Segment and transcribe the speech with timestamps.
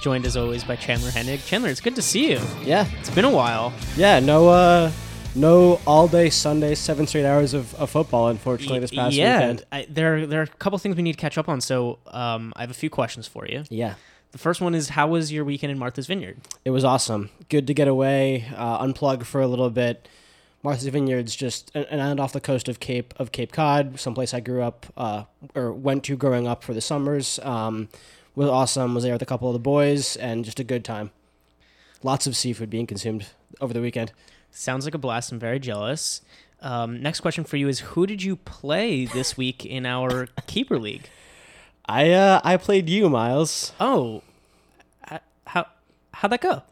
[0.00, 1.44] joined as always by Chandler Hennig.
[1.46, 2.40] Chandler, it's good to see you.
[2.62, 3.72] Yeah, It's been a while.
[3.96, 4.20] yeah.
[4.20, 4.90] No, uh,
[5.34, 8.28] no all day Sunday, seven straight hours of, of football.
[8.28, 9.64] Unfortunately, this past yeah, weekend.
[9.72, 11.60] I, there, there are a couple things we need to catch up on.
[11.60, 13.64] So um, I have a few questions for you.
[13.70, 13.94] Yeah,
[14.32, 16.38] The first one is How was your weekend in Martha's Vineyard?
[16.64, 17.30] it was awesome.
[17.48, 20.08] Good to get away, uh, unplug for a little bit.
[20.62, 24.34] Martha's Vineyard's just an, an island off the coast of Cape of Cape Cod, someplace
[24.34, 25.24] I grew up uh,
[25.54, 27.38] or went to growing up for the summers.
[27.44, 27.88] Um,
[28.38, 28.94] was awesome.
[28.94, 31.10] Was there with a couple of the boys and just a good time.
[32.04, 33.26] Lots of seafood being consumed
[33.60, 34.12] over the weekend.
[34.52, 35.32] Sounds like a blast.
[35.32, 36.22] I'm very jealous.
[36.60, 40.78] Um, next question for you is Who did you play this week in our Keeper
[40.78, 41.08] League?
[41.86, 43.72] I uh, I played you, Miles.
[43.80, 44.22] Oh,
[45.46, 45.66] how
[46.12, 46.62] how'd that go?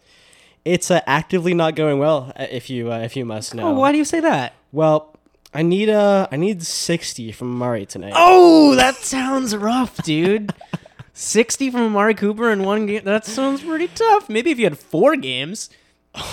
[0.65, 3.71] It's uh, actively not going well, uh, if you uh, if you must know.
[3.71, 4.55] Oh, why do you say that?
[4.73, 5.17] Well,
[5.55, 8.13] I need uh I need sixty from Murray tonight.
[8.15, 10.53] Oh, that sounds rough, dude.
[11.17, 13.03] 60 from Amari Cooper in one game.
[13.05, 14.29] That sounds pretty tough.
[14.29, 15.71] Maybe if you had four games,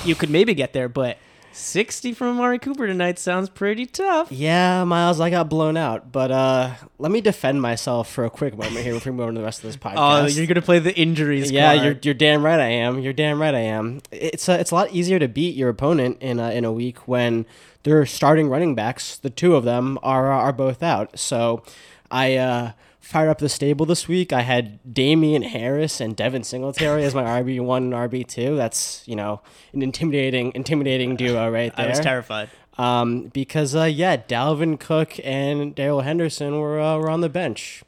[0.04, 1.18] you could maybe get there, but
[1.54, 4.30] 60 from Amari Cooper tonight sounds pretty tough.
[4.30, 8.58] Yeah, Miles, I got blown out, but uh let me defend myself for a quick
[8.58, 9.94] moment here before we move on to the rest of this podcast.
[9.94, 10.36] Oh, podcast.
[10.36, 11.86] you're going to play the injuries yeah, card.
[11.86, 13.00] you're you're damn right I am.
[13.00, 14.02] You're damn right I am.
[14.12, 17.08] It's uh, it's a lot easier to beat your opponent in a, in a week
[17.08, 17.46] when
[17.84, 21.18] their starting running backs, the two of them are are both out.
[21.18, 21.64] So
[22.12, 22.72] I uh
[23.04, 24.32] fired up the stable this week.
[24.32, 28.56] I had Damien Harris and Devin Singletary as my RB one and RB two.
[28.56, 29.42] That's you know
[29.74, 31.86] an intimidating intimidating duo right there.
[31.86, 32.50] I was terrified.
[32.78, 37.84] Um, because uh, yeah, Dalvin Cook and Darrell Henderson were uh, were on the bench.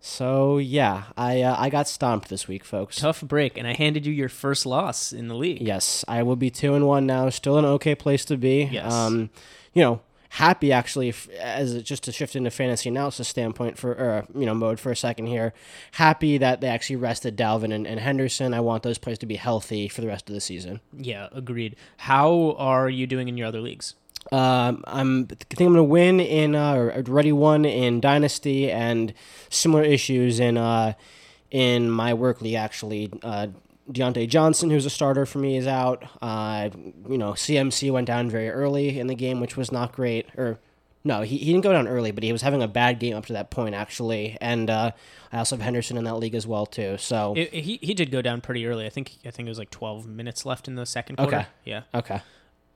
[0.00, 2.96] So yeah, I uh, I got stomped this week, folks.
[2.96, 5.62] Tough break, and I handed you your first loss in the league.
[5.62, 7.28] Yes, I will be two and one now.
[7.30, 8.68] Still an okay place to be.
[8.70, 8.92] Yes.
[8.92, 9.30] Um,
[9.74, 10.00] you know,
[10.30, 14.54] happy actually f- as just to shift into fantasy analysis standpoint for or you know
[14.54, 15.52] mode for a second here.
[15.92, 18.54] Happy that they actually rested Dalvin and, and Henderson.
[18.54, 20.80] I want those players to be healthy for the rest of the season.
[20.96, 21.76] Yeah, agreed.
[21.98, 23.94] How are you doing in your other leagues?
[24.30, 29.14] Um, I'm I think I'm gonna win in uh, or already won in Dynasty and
[29.48, 30.94] similar issues in uh
[31.50, 33.10] in my work league actually.
[33.22, 33.48] Uh,
[33.90, 36.04] Diontae Johnson, who's a starter for me, is out.
[36.20, 36.70] Uh,
[37.08, 40.26] you know, CMC went down very early in the game, which was not great.
[40.36, 40.58] Or
[41.04, 43.26] no, he, he didn't go down early, but he was having a bad game up
[43.26, 44.36] to that point actually.
[44.40, 44.90] And uh,
[45.32, 46.98] I also have Henderson in that league as well too.
[46.98, 48.84] So It, he he did go down pretty early.
[48.84, 51.36] I think I think it was like 12 minutes left in the second quarter.
[51.36, 51.46] Okay.
[51.64, 51.82] Yeah.
[51.94, 52.20] okay.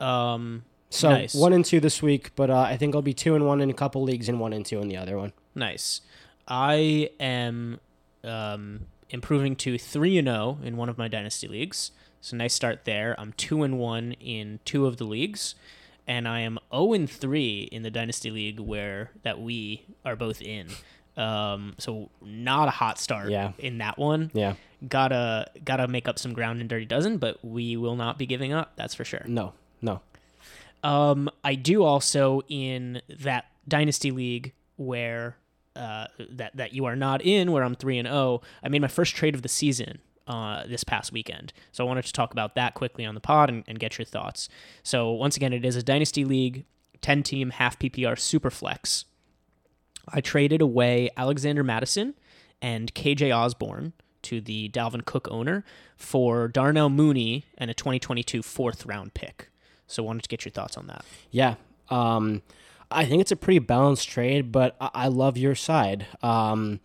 [0.00, 0.64] Um.
[0.88, 1.34] So Nice.
[1.34, 3.70] one and two this week, but uh, I think I'll be two and one in
[3.70, 5.32] a couple leagues and one and two in the other one.
[5.54, 6.02] Nice.
[6.46, 7.80] I am
[8.24, 11.92] um, improving to three and zero in one of my dynasty leagues.
[12.20, 13.14] So nice start there.
[13.18, 15.54] I'm two and one in two of the leagues,
[16.06, 20.42] and I am zero and three in the dynasty league where that we are both
[20.42, 20.68] in.
[21.16, 23.52] Um, so not a hot start Yeah.
[23.58, 24.30] in that one.
[24.34, 24.54] Yeah.
[24.88, 28.52] Gotta gotta make up some ground in Dirty Dozen, but we will not be giving
[28.52, 28.72] up.
[28.76, 29.22] That's for sure.
[29.26, 29.52] No,
[29.82, 30.00] no.
[30.82, 35.36] Um, I do also in that dynasty league where
[35.76, 38.40] uh, that that you are not in, where I'm three and zero.
[38.62, 42.04] I made my first trade of the season uh, this past weekend, so I wanted
[42.04, 44.48] to talk about that quickly on the pod and, and get your thoughts.
[44.82, 46.64] So once again, it is a dynasty league,
[47.00, 49.04] ten team, half PPR, super flex.
[50.08, 52.14] I traded away Alexander Mattison
[52.60, 55.64] and KJ Osborne to the Dalvin Cook owner
[55.96, 59.50] for Darnell Mooney and a 2022 fourth round pick.
[59.86, 61.04] So wanted to get your thoughts on that.
[61.30, 61.56] Yeah.
[61.90, 62.42] Um,
[62.94, 66.06] I think it's a pretty balanced trade, but I, I love your side.
[66.22, 66.80] Um,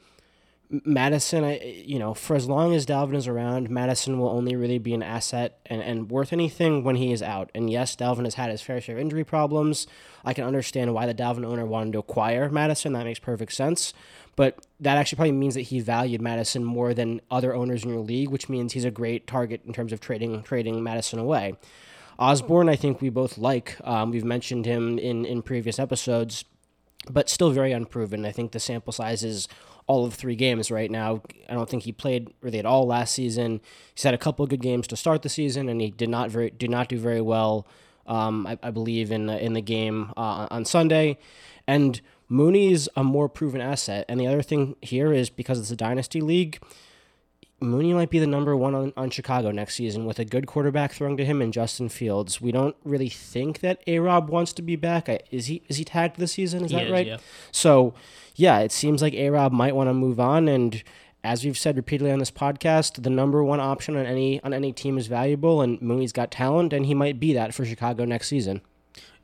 [0.70, 4.80] Mattison, I you know, for as long as Dalvin is around, Mattison will only really
[4.80, 7.50] be an asset and, and worth anything when he is out.
[7.56, 9.88] And yes, Dalvin has had his fair share of injury problems.
[10.26, 12.94] I can understand why the Dalvin owner wanted to acquire Mattison.
[12.94, 13.94] That makes perfect sense.
[14.36, 18.00] But that actually probably means that he valued Mattison more than other owners in your
[18.00, 21.56] league, which means he's a great target in terms of trading trading Mattison away.
[22.20, 23.78] Osborne, I think we both like.
[23.84, 26.46] Um, we've mentioned him in, in previous episodes,
[27.10, 28.26] but still very unproven.
[28.26, 29.48] I think the sample size is
[29.86, 31.22] all of three games right now.
[31.50, 33.62] I don't think he played really at all last season.
[33.94, 36.30] He's had a couple of good games to start the season, and he did not
[36.30, 37.68] very did not do very well.
[38.06, 41.18] Um, I, I believe in the, in the game uh, on Sunday,
[41.68, 42.00] and
[42.30, 44.06] Mooney's a more proven asset.
[44.10, 46.60] And the other thing here is because it's a dynasty league.
[47.60, 50.92] Mooney might be the number one on, on Chicago next season with a good quarterback
[50.92, 52.40] throwing to him and Justin Fields.
[52.40, 55.10] We don't really think that A Rob wants to be back.
[55.10, 56.66] I, is he is he tagged this season?
[56.66, 57.08] Is He that is, right?
[57.08, 57.18] yeah.
[57.52, 57.96] So
[58.36, 60.84] yeah, it seems like A Rob might want to move on and
[61.24, 64.72] as we've said repeatedly on this podcast, the number one option on any on any
[64.72, 68.28] team is valuable, and Mooney's got talent, and he might be that for Chicago next
[68.28, 68.62] season.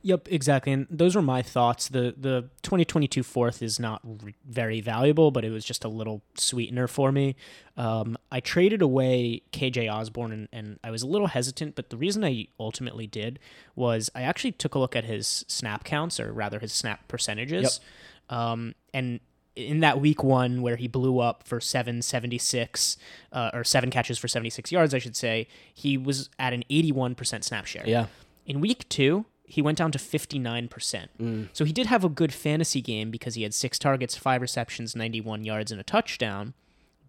[0.06, 0.70] Yep, exactly.
[0.70, 1.88] And those were my thoughts.
[1.88, 6.20] The the 2022 fourth is not re- very valuable, but it was just a little
[6.34, 7.36] sweetener for me.
[7.78, 11.96] Um, I traded away KJ Osborne, and, and I was a little hesitant, but the
[11.96, 13.38] reason I ultimately did
[13.74, 17.80] was I actually took a look at his snap counts, or rather his snap percentages.
[18.28, 18.38] Yep.
[18.38, 19.20] Um, and
[19.56, 22.98] in that week one where he blew up for 776
[23.32, 27.42] uh, or seven catches for 76 yards, I should say, he was at an 81%
[27.42, 27.84] snap share.
[27.86, 28.06] Yeah.
[28.44, 31.08] In week two, he went down to 59%.
[31.20, 31.48] Mm.
[31.52, 34.96] So he did have a good fantasy game because he had six targets, five receptions,
[34.96, 36.54] 91 yards, and a touchdown.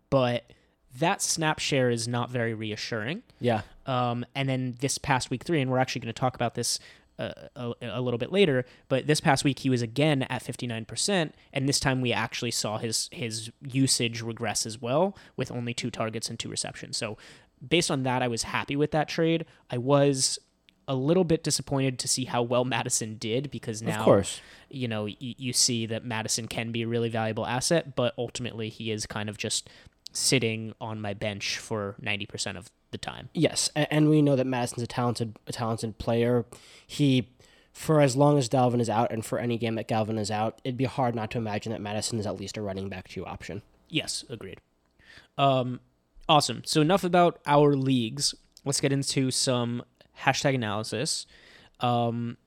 [0.10, 0.52] But
[1.00, 3.24] that snap share is not very reassuring.
[3.40, 3.62] Yeah.
[3.86, 6.80] Um, and then this past week three, and we're actually going to talk about this
[7.18, 11.32] uh, a, a, little bit later, but this past week he was again at 59%,
[11.54, 15.90] and this time we actually saw his his usage regress as well with only two
[15.90, 16.98] targets and two receptions.
[16.98, 17.18] So
[17.66, 19.46] based on that, I was happy with that trade.
[19.70, 20.40] I was
[20.88, 24.88] a little bit disappointed to see how well Mattison did because now, of course, you
[24.88, 28.92] know, y- you see that Mattison can be a really valuable asset, but ultimately he
[28.92, 29.70] is kind of just
[30.12, 33.30] sitting on my bench for 90% of the time.
[33.34, 36.46] Yes, and we know that Mattison's a talented a talented player.
[36.88, 37.30] He
[37.74, 40.62] for as long as Dalvin is out and for any game that Dalvin is out,
[40.64, 43.26] it'd be hard not to imagine that Mattison is at least a running back two
[43.26, 43.62] option.
[43.90, 44.62] Yes, agreed.
[45.38, 45.82] Um
[46.30, 46.62] awesome.
[46.66, 48.34] So enough about our leagues.
[48.64, 49.84] Let's get into some
[50.24, 51.26] hashtag analysis.
[51.80, 52.38] Um,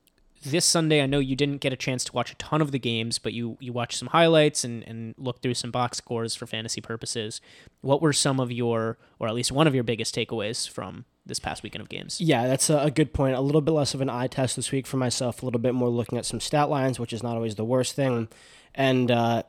[0.44, 2.78] this Sunday, I know you didn't get a chance to watch a ton of the
[2.78, 6.46] games, but you you watched some highlights and and looked through some box scores for
[6.46, 7.40] fantasy purposes.
[7.80, 11.38] What were some of your, or at least one of your biggest takeaways from this
[11.38, 12.20] past weekend of games?
[12.20, 13.36] Yeah, that's a, good point.
[13.36, 15.42] A little bit less of an eye test this week for myself.
[15.42, 17.94] A little bit more looking at some stat lines, which is not always the worst
[17.94, 18.28] thing.
[18.74, 19.42] And uh,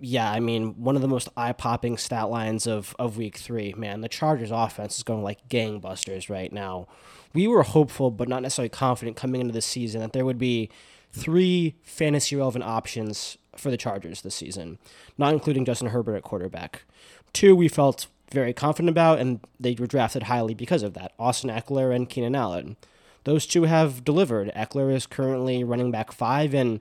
[0.00, 3.74] yeah, I mean, one of the most eye popping stat lines of, of week three,
[3.74, 6.88] man, the Chargers offense is going like gangbusters right now.
[7.34, 10.70] We were hopeful, but not necessarily confident coming into the season that there would be
[11.12, 14.78] three fantasy relevant options for the Chargers this season,
[15.18, 16.84] not including Justin Herbert at quarterback.
[17.32, 21.50] Two, we felt very confident about, and they were drafted highly because of that Austin
[21.50, 22.76] Ekeler and Keenan Allen.
[23.24, 24.50] Those two have delivered.
[24.56, 26.80] Ekeler is currently running back five, and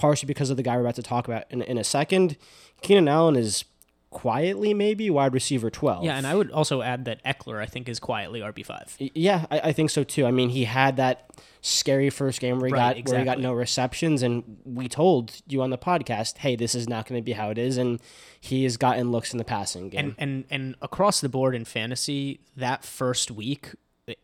[0.00, 2.36] partially because of the guy we're about to talk about in, in a second.
[2.80, 3.64] Keenan Allen is
[4.08, 6.04] quietly maybe wide receiver 12.
[6.04, 9.10] Yeah, and I would also add that Ekeler, I think, is quietly RB5.
[9.14, 10.26] Yeah, I, I think so too.
[10.26, 11.30] I mean, he had that
[11.60, 13.12] scary first game where he, right, got, exactly.
[13.12, 16.88] where he got no receptions, and we told you on the podcast, hey, this is
[16.88, 17.76] not going to be how it is.
[17.76, 18.00] And
[18.40, 20.16] he has gotten looks in the passing game.
[20.18, 23.74] And, and, and across the board in fantasy, that first week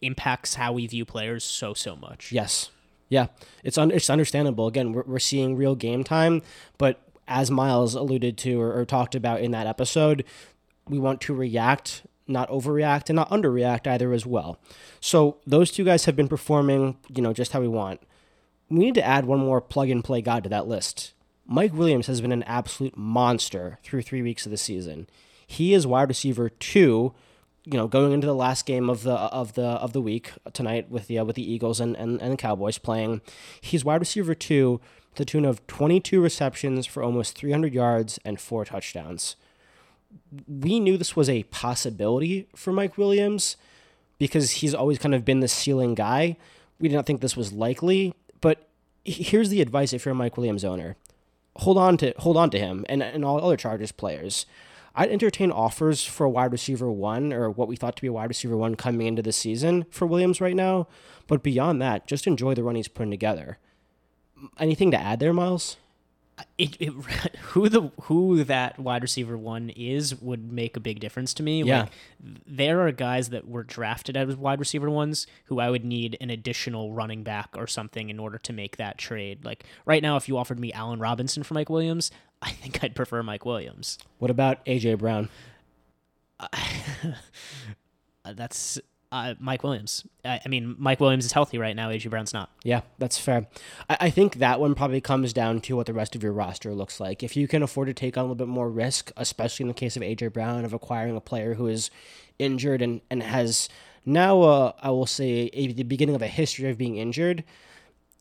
[0.02, 2.32] impacts how we view players so, so much.
[2.32, 2.70] Yes.
[3.08, 3.26] Yeah,
[3.62, 4.66] it's un- it's understandable.
[4.66, 6.42] Again, we're, we're seeing real game time,
[6.78, 10.24] but as Miles alluded to or, or talked about in that episode,
[10.88, 14.58] we want to react, not overreact, and not underreact either as well.
[15.00, 18.00] So those two guys have been performing, you know, just how we want.
[18.68, 21.12] We need to add one more plug and play guy to that list.
[21.46, 25.08] Mike Williams has been an absolute monster through three weeks of the season.
[25.46, 27.14] He is wide receiver two
[27.66, 30.88] you know, going into the last game of the of the of the week tonight
[30.88, 33.20] with the uh, with the Eagles and, and, and the Cowboys playing,
[33.60, 34.80] he's wide receiver two
[35.16, 39.34] to the tune of 22 receptions for almost 300 yards and four touchdowns.
[40.48, 43.56] We knew this was a possibility for Mike Williams
[44.18, 46.36] because he's always kind of been the ceiling guy.
[46.78, 48.68] We did not think this was likely, but
[49.04, 50.96] here's the advice if you're a Mike Williams owner:
[51.56, 54.46] hold on to hold on to him and and all other Chargers players.
[54.96, 58.12] I'd entertain offers for a wide receiver one or what we thought to be a
[58.12, 60.88] wide receiver one coming into the season for Williams right now.
[61.26, 63.58] But beyond that, just enjoy the run he's putting together.
[64.58, 65.76] Anything to add there, Miles?
[66.58, 66.88] it, it,
[67.40, 71.62] who the who that wide receiver one is would make a big difference to me.
[71.62, 71.82] Yeah.
[71.82, 71.90] Like,
[72.46, 76.30] there are guys that were drafted as wide receiver ones who I would need an
[76.30, 79.44] additional running back or something in order to make that trade.
[79.44, 82.10] Like right now, if you offered me Allen Robinson for Mike Williams,
[82.42, 83.98] I think I'd prefer Mike Williams.
[84.18, 85.28] What about AJ Brown?
[86.38, 86.48] Uh,
[88.34, 88.78] that's
[89.12, 90.06] uh, Mike Williams.
[90.24, 91.90] I, I, mean, Mike Williams is healthy right now.
[91.90, 92.50] AJ Brown's not.
[92.62, 93.46] Yeah, that's fair.
[93.88, 96.74] I, I, think that one probably comes down to what the rest of your roster
[96.74, 97.22] looks like.
[97.22, 99.74] If you can afford to take on a little bit more risk, especially in the
[99.74, 101.90] case of AJ Brown, of acquiring a player who is
[102.38, 103.68] injured and, and has
[104.04, 107.44] now, uh, I will say, a, the beginning of a history of being injured.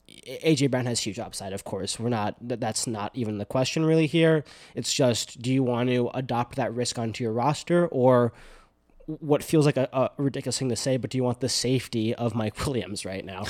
[0.07, 1.99] AJ Brown has huge upside, of course.
[1.99, 4.43] We're not that's not even the question really here.
[4.75, 8.33] It's just do you want to adopt that risk onto your roster or
[9.05, 12.15] what feels like a, a ridiculous thing to say, but do you want the safety
[12.15, 13.43] of Mike Williams right now?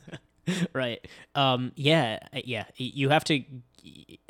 [0.72, 1.06] right.
[1.34, 2.20] Um, yeah.
[2.32, 2.64] Yeah.
[2.76, 3.42] You have to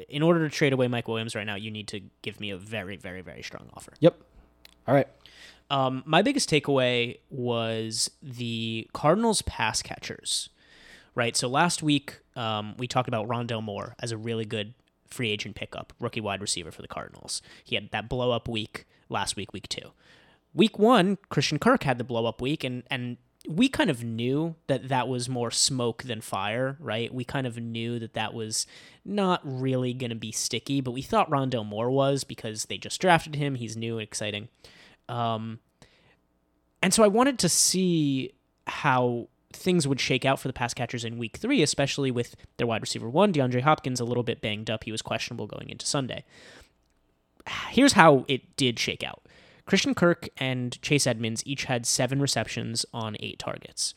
[0.09, 2.57] in order to trade away Mike Williams right now, you need to give me a
[2.57, 3.93] very, very, very strong offer.
[4.01, 4.17] Yep.
[4.87, 5.09] All right.
[5.71, 10.49] Um, my biggest takeaway was the Cardinals pass catchers,
[11.19, 11.37] right?
[11.37, 14.73] So last week um, we talked about Rondale Moore as a really good
[15.09, 17.43] free agent pickup, rookie wide receiver for the Cardinals.
[17.65, 19.91] He had that blow up week last week, week two.
[20.55, 23.17] Week one, Christian Kirk had the blow up week, and and
[23.49, 27.13] we kind of knew that that was more smoke than fire, right?
[27.13, 28.67] We kind of knew that that was
[29.05, 33.01] not really going to be sticky, but we thought Rondale Moore was because they just
[33.01, 33.57] drafted him.
[33.57, 34.49] He's new and exciting.
[35.09, 35.61] Um,
[36.83, 38.33] and so I wanted to see
[38.67, 42.67] how things would shake out for the pass catchers in week three, especially with their
[42.67, 44.85] wide receiver one, DeAndre Hopkins, a little bit banged up.
[44.85, 46.25] He was questionable going into Sunday.
[47.71, 49.23] Here's how it did shake out
[49.67, 53.95] Christian Kirk and Chase Edmonds each had seven receptions on eight targets.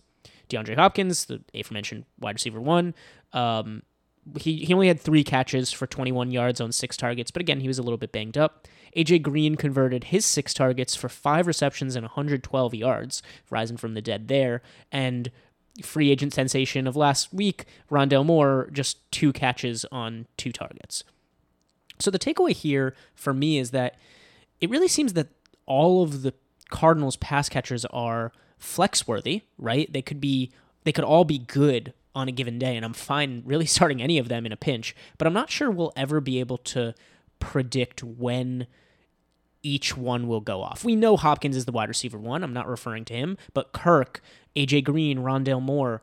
[0.50, 2.94] DeAndre Hopkins, the aforementioned wide receiver one,
[3.34, 3.84] um,
[4.38, 7.68] he, he only had three catches for 21 yards on six targets, but again, he
[7.68, 8.68] was a little bit banged up.
[8.96, 14.02] AJ Green converted his six targets for five receptions and 112 yards, rising from the
[14.02, 14.62] dead there.
[14.92, 15.32] And
[15.84, 21.04] free agent sensation of last week, Rondale Moore, just two catches on two targets.
[22.00, 23.96] So the takeaway here for me is that
[24.60, 25.30] it really seems that
[25.66, 26.34] all of the
[26.70, 29.92] Cardinals pass catchers are flex worthy, right?
[29.92, 30.52] They could be
[30.84, 34.18] they could all be good on a given day and I'm fine really starting any
[34.18, 36.94] of them in a pinch, but I'm not sure we'll ever be able to
[37.40, 38.68] predict when
[39.64, 40.84] each one will go off.
[40.84, 42.44] We know Hopkins is the wide receiver one.
[42.44, 44.22] I'm not referring to him, but Kirk,
[44.56, 46.02] AJ Green, Rondale Moore,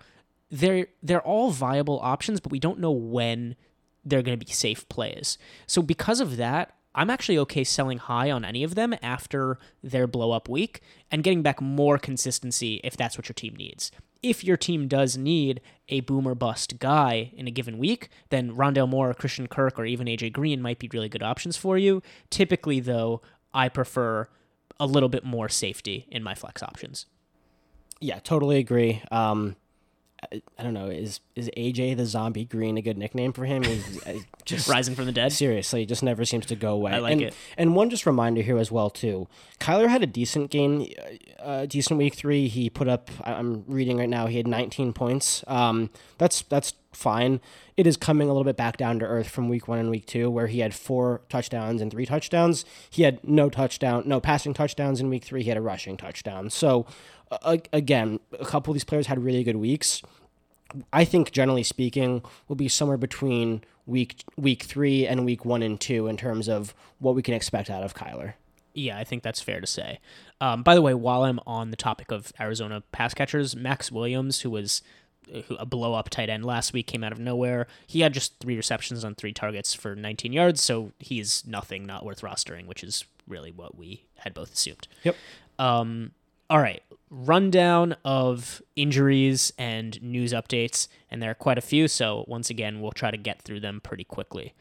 [0.50, 3.56] they're they're all viable options, but we don't know when
[4.04, 5.36] they're going to be safe plays.
[5.66, 10.06] So because of that, I'm actually okay selling high on any of them after their
[10.06, 13.92] blow up week and getting back more consistency if that's what your team needs.
[14.20, 18.88] If your team does need a boomer bust guy in a given week, then Rondale
[18.88, 22.02] Moore, Christian Kirk, or even AJ Green might be really good options for you.
[22.30, 23.22] Typically, though,
[23.58, 24.28] I prefer
[24.78, 27.06] a little bit more safety in my flex options.
[28.00, 29.02] Yeah, totally agree.
[29.10, 29.56] Um,
[30.22, 30.86] I, I don't know.
[30.86, 33.64] Is is AJ the Zombie Green a good nickname for him?
[33.64, 35.32] He's, uh, just rising from the dead.
[35.32, 36.92] Seriously, it just never seems to go away.
[36.92, 37.34] I like and, it.
[37.56, 39.26] And one just reminder here as well too.
[39.58, 40.86] Kyler had a decent game,
[41.40, 42.46] uh, decent week three.
[42.46, 43.10] He put up.
[43.24, 44.28] I'm reading right now.
[44.28, 45.42] He had 19 points.
[45.48, 47.40] Um, that's that's fine.
[47.76, 50.06] It is coming a little bit back down to earth from week one and week
[50.06, 52.64] two, where he had four touchdowns and three touchdowns.
[52.90, 55.42] He had no touchdown, no passing touchdowns in week three.
[55.42, 56.50] He had a rushing touchdown.
[56.50, 56.86] So,
[57.30, 60.02] uh, again, a couple of these players had really good weeks.
[60.92, 65.80] I think, generally speaking, will be somewhere between week week three and week one and
[65.80, 68.34] two in terms of what we can expect out of Kyler.
[68.74, 69.98] Yeah, I think that's fair to say.
[70.40, 74.42] Um, by the way, while I'm on the topic of Arizona pass catchers, Maxx Williams,
[74.42, 74.82] who was
[75.58, 77.66] a blow up tight end last week came out of nowhere.
[77.86, 82.04] He had just three receptions on three targets for 19 yards, so he's nothing not
[82.04, 84.88] worth rostering, which is really what we had both assumed.
[85.04, 85.16] Yep.
[85.58, 86.12] Um,
[86.50, 91.88] all right, rundown of injuries and news updates, and there are quite a few.
[91.88, 94.54] So once again, we'll try to get through them pretty quickly.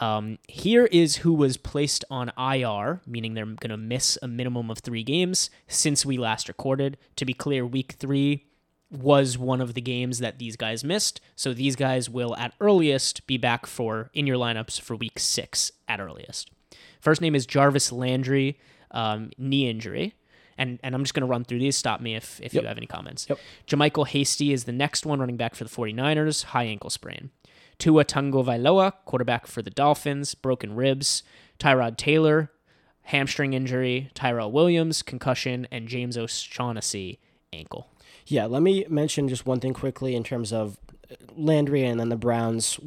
[0.00, 4.70] Um, here is who was placed on IR, meaning they're going to miss a minimum
[4.70, 6.96] of three games since we last recorded.
[7.16, 8.46] To be clear, week three
[8.92, 11.20] was one of the games that these guys missed.
[11.34, 15.72] So these guys will at earliest be back for in your lineups for week six
[15.88, 16.50] at earliest.
[17.00, 18.58] First name is Jarvis Landry,
[18.90, 20.14] um, knee injury.
[20.58, 21.76] And, and I'm just going to run through these.
[21.76, 22.62] Stop me if, if Yep.
[22.62, 23.26] you have any comments.
[23.28, 23.38] Yep.
[23.66, 27.30] JaMycal Hasty is the next one running back for the 49ers, high ankle sprain.
[27.78, 31.22] Tua Tagovailoa, quarterback for the Dolphins, broken ribs.
[31.58, 32.52] Tyrod Taylor,
[33.04, 34.10] hamstring injury.
[34.14, 35.66] Tyrell Williams, concussion.
[35.72, 37.18] And James O'Shaughnessy,
[37.52, 37.88] ankle.
[38.26, 40.78] Yeah, let me mention just one thing quickly in terms of
[41.36, 42.78] Landry and then the Browns.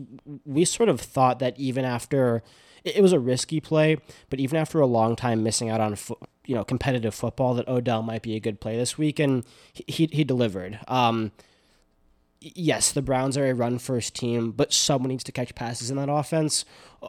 [0.46, 2.44] We sort of thought that even after
[2.84, 3.98] it was a risky play,
[4.30, 5.98] but even after a long time missing out on
[6.46, 10.08] you know competitive football, that Odell might be a good play this week, and he
[10.12, 10.80] he, delivered.
[10.88, 11.32] Um,
[12.54, 15.98] yes, the Browns are a run first team, but someone needs to catch passes in
[15.98, 16.66] that offense.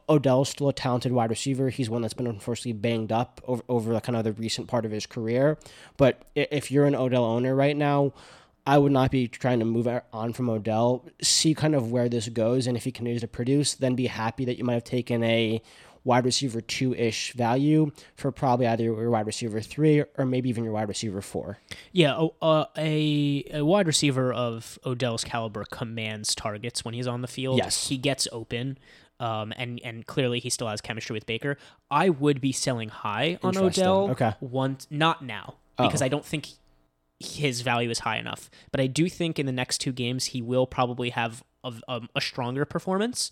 [0.08, 1.68] Odell's still a talented wide receiver.
[1.68, 4.84] He's one that's been unfortunately banged up over, over the kind of the recent part
[4.84, 5.58] of his career.
[5.96, 8.12] But if you're an Odell owner right now,
[8.66, 11.04] I would not be trying to move on from Odell.
[11.22, 14.44] See kind of where this goes, and if he continues to produce, then be happy
[14.44, 15.62] that you might have taken a
[16.06, 20.62] wide receiver two ish value for probably either your wide receiver three or maybe even
[20.64, 21.58] your wide receiver four.
[21.92, 27.20] Yeah, o- uh, a a wide receiver of Odell's caliber commands targets when he's on
[27.22, 27.58] the field.
[27.58, 27.88] Yes.
[27.88, 28.78] he gets open,
[29.20, 31.58] um, and and clearly he still has chemistry with Baker.
[31.90, 34.10] I would be selling high on Odell.
[34.12, 34.32] Okay.
[34.40, 36.04] once not now because Oh.
[36.06, 36.48] I don't think
[37.18, 38.50] his value is high enough.
[38.70, 42.00] But I do think in the next two games he will probably have a, a,
[42.14, 43.30] a stronger performance.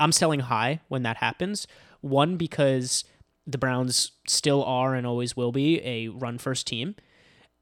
[0.00, 1.66] I'm selling high when that happens.
[2.00, 3.04] One because
[3.46, 6.96] the Browns still are and always will be a run first team.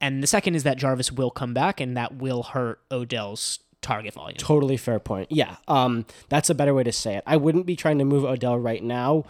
[0.01, 4.13] And the second is that Jarvis will come back and that will hurt Odell's target
[4.13, 4.37] volume.
[4.37, 5.31] Totally fair point.
[5.31, 7.23] Yeah, um, that's a better way to say it.
[7.27, 9.25] I wouldn't be trying to move Odell right now.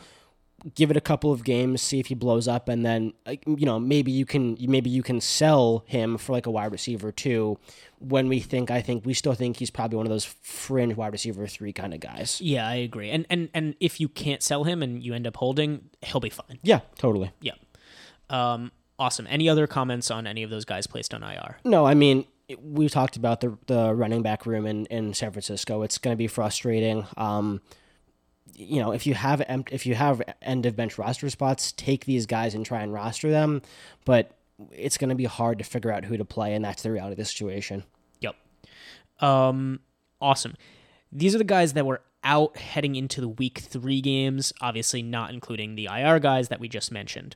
[0.75, 3.13] Give it a couple of games, see if he blows up, and then
[3.45, 7.11] you know maybe you can maybe you can sell him for like a wide receiver
[7.11, 7.57] too.
[7.99, 11.11] When we think, I think we still think he's probably one of those fringe wide
[11.11, 12.39] receiver three kind of guys.
[12.41, 13.09] Yeah, I agree.
[13.09, 16.29] And and and if you can't sell him and you end up holding, he'll be
[16.29, 16.59] fine.
[16.63, 17.31] Yeah, totally.
[17.41, 17.53] Yeah.
[18.29, 19.27] Um, awesome.
[19.29, 21.57] Any other comments on any of those guys placed on IR?
[21.63, 22.25] No, I mean
[22.61, 25.83] we talked about the the running back room in, in San Francisco.
[25.83, 27.05] It's going to be frustrating.
[27.17, 27.61] Um,
[28.55, 29.41] you know, if you have
[29.71, 33.29] if you have end of bench roster spots, take these guys and try and roster
[33.29, 33.61] them.
[34.05, 34.31] But
[34.71, 37.13] it's going to be hard to figure out who to play, and that's the reality
[37.13, 37.83] of the situation.
[38.19, 38.35] Yep.
[39.21, 39.79] Um,
[40.21, 40.55] awesome.
[41.11, 45.31] These are the guys that were out heading into the week three games, obviously not
[45.31, 47.35] including the IR guys that we just mentioned.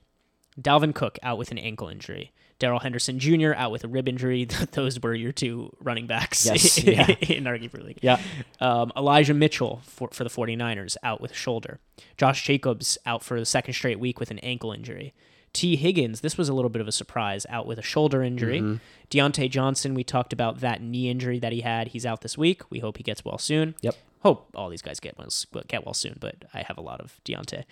[0.60, 2.32] Dalvin Cook out with an ankle injury.
[2.64, 3.52] Darrell Henderson Jr.
[3.58, 4.46] out with a rib injury.
[4.72, 7.08] Those were your two running backs yes, yeah.
[7.08, 8.00] in our keeper league.
[8.02, 8.22] Yeah.
[8.62, 11.82] Um, Elijah Mitchell for, for the 49ers out with a shoulder.
[12.16, 15.14] Josh Jacobs out for the second straight week with an ankle injury.
[15.52, 18.62] Tee Higgins, this was a little bit of a surprise, out with a shoulder injury.
[18.62, 18.76] mm hmm
[19.10, 21.90] Diontae Johnson, we talked about that knee injury that he had.
[21.90, 22.64] He's out this week.
[22.72, 23.76] We hope he gets well soon.
[23.82, 23.96] Yep.
[24.24, 25.28] Hope all these guys get well,
[25.68, 27.66] get well soon, but I have a lot of Diontae.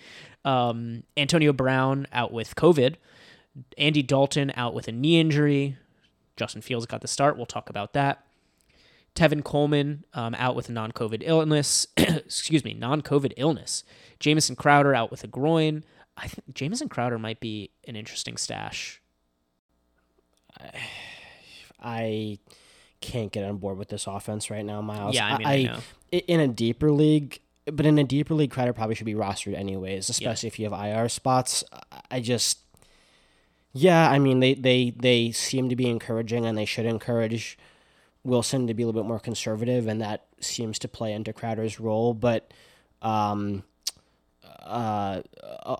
[0.44, 2.94] Um, Antonio Brown out with COVID.
[3.76, 5.76] Andy Dalton out with a knee injury.
[6.36, 7.36] Justin Fields got the start.
[7.36, 8.24] We'll talk about that.
[9.14, 11.86] Tevin Coleman um, out with a non-COVID illness.
[11.96, 13.84] Excuse me, non-COVID illness.
[14.18, 15.84] Jamison Crowder out with a groin.
[16.16, 19.00] I think Jamison Crowder might be an interesting stash.
[21.82, 22.38] I
[23.00, 25.14] can't get on board with this offense right now, Miles.
[25.14, 26.18] Yeah, I mean, I, I know.
[26.26, 30.08] in a deeper league, but in a deeper league, Crowder probably should be rostered anyways,
[30.08, 30.52] especially yeah.
[30.52, 31.64] if you have IR spots.
[32.10, 32.58] I just,
[33.72, 37.58] yeah, I mean, they they they seem to be encouraging, and they should encourage
[38.24, 41.80] Wilson to be a little bit more conservative, and that seems to play into Crowder's
[41.80, 42.52] role, but.
[43.00, 43.64] Um,
[44.64, 45.22] uh,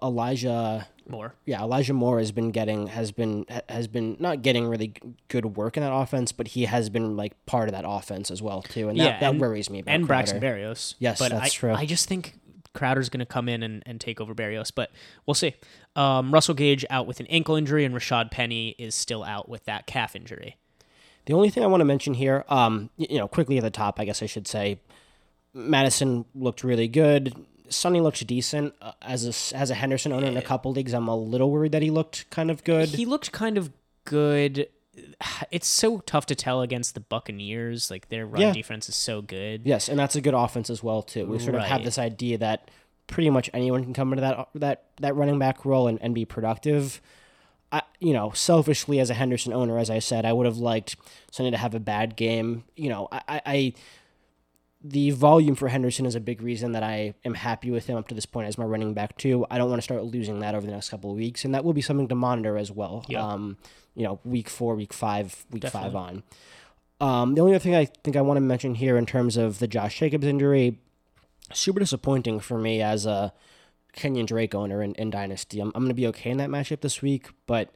[0.03, 1.35] Elijah Moore.
[1.45, 4.95] Yeah, Elijah Moore has been getting has been has been not getting really
[5.29, 8.43] good work in that offense, but he has been like part of that offense as
[8.43, 9.81] well too, and that, yeah, that and, worries me.
[9.81, 10.09] About and Crowder.
[10.09, 10.95] Braxton Berrios.
[10.99, 11.73] Yes, but that's I, true.
[11.73, 12.35] I just think
[12.75, 14.91] Crowder's going to come in and, and take over Berrios, but
[15.27, 15.55] we'll see.
[15.97, 19.65] Um, Russell Gage out with an ankle injury, and Rashad Penny is still out with
[19.65, 20.57] that calf injury.
[21.27, 24.01] The only thing I want to mention here, um, you know, quickly at the top,
[24.01, 24.81] I guess I should say,
[25.55, 27.35] Mattison looked really good.
[27.69, 30.93] Sonny looks decent uh, as a as a Henderson owner in a couple leagues.
[30.93, 32.89] I'm a little worried that he looked kind of good.
[32.91, 33.71] He looked kind of
[34.05, 34.69] good.
[35.51, 37.91] It's so tough to tell against the Buccaneers.
[37.91, 38.53] Like their run yeah.
[38.53, 39.63] defense is so good.
[39.65, 41.27] Yes, and that's a good offense as well too.
[41.27, 41.65] We sort right.
[41.65, 42.71] of have this idea that
[43.07, 46.25] pretty much anyone can come into that that that running back role and, and be
[46.25, 47.01] productive.
[47.71, 50.97] I, you know, selfishly as a Henderson owner, as I said, I would have liked
[51.31, 52.65] Sonny to have a bad game.
[52.77, 53.73] You know, I, I
[54.85, 58.09] the volume for Henderson is a big reason that I am happy with him up
[58.09, 59.47] to this point as my running back too.
[59.51, 61.65] I don't want to start losing that over the next couple of weeks, and that
[61.65, 63.05] will be something to monitor as well.
[63.09, 63.25] Yeah.
[63.25, 63.57] Um,
[63.95, 65.91] you know, week four, week five, week Definitely.
[65.91, 66.23] five on.
[67.01, 69.59] Um, the only other thing I think I want to mention here in terms of
[69.59, 70.79] the Josh Jacobs injury,
[71.53, 73.33] super disappointing for me as a
[73.93, 75.61] Kenyon Drake owner in, in Dynasty.
[75.61, 77.71] I'm, I'm going to be okay in that matchup this week, but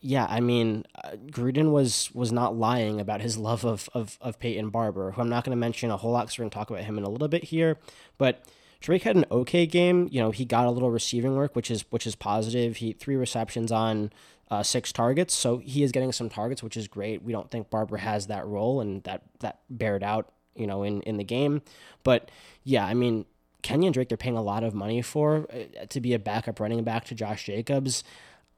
[0.00, 4.38] yeah, I mean, uh, Gruden was was not lying about his love of of, of
[4.38, 6.54] Peyton Barber, who I'm not going to mention a whole lot because we're going to
[6.54, 7.78] talk about him in a little bit here.
[8.16, 8.44] But
[8.80, 10.08] Drake had an okay game.
[10.10, 12.76] You know, he got a little receiving work, which is which is positive.
[12.76, 14.12] He three receptions on
[14.50, 17.22] uh, six targets, so he is getting some targets, which is great.
[17.22, 21.02] We don't think Barber has that role, and that that bared out, you know, in
[21.02, 21.62] in the game.
[22.04, 22.30] But
[22.64, 23.26] yeah, I mean,
[23.62, 26.84] Kenyon Drake, they're paying a lot of money for uh, to be a backup running
[26.84, 28.04] back to Josh Jacobs.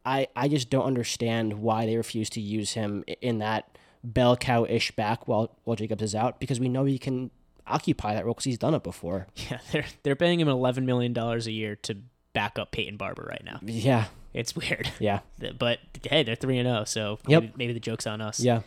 [0.04, 4.64] I, I just don't understand why they refuse to use him in that bell cow
[4.64, 7.30] ish back while while Jacobs is out because we know he can
[7.66, 9.26] occupy that role because he's done it before.
[9.50, 11.96] Yeah, they're they're paying him eleven million dollars a year to
[12.32, 13.60] back up Peyton Barber right now.
[13.62, 14.90] Yeah, it's weird.
[14.98, 15.20] Yeah,
[15.58, 17.42] but hey, they're three and zero, oh, so yep.
[17.42, 18.40] maybe, maybe the joke's on us.
[18.40, 18.62] Yeah.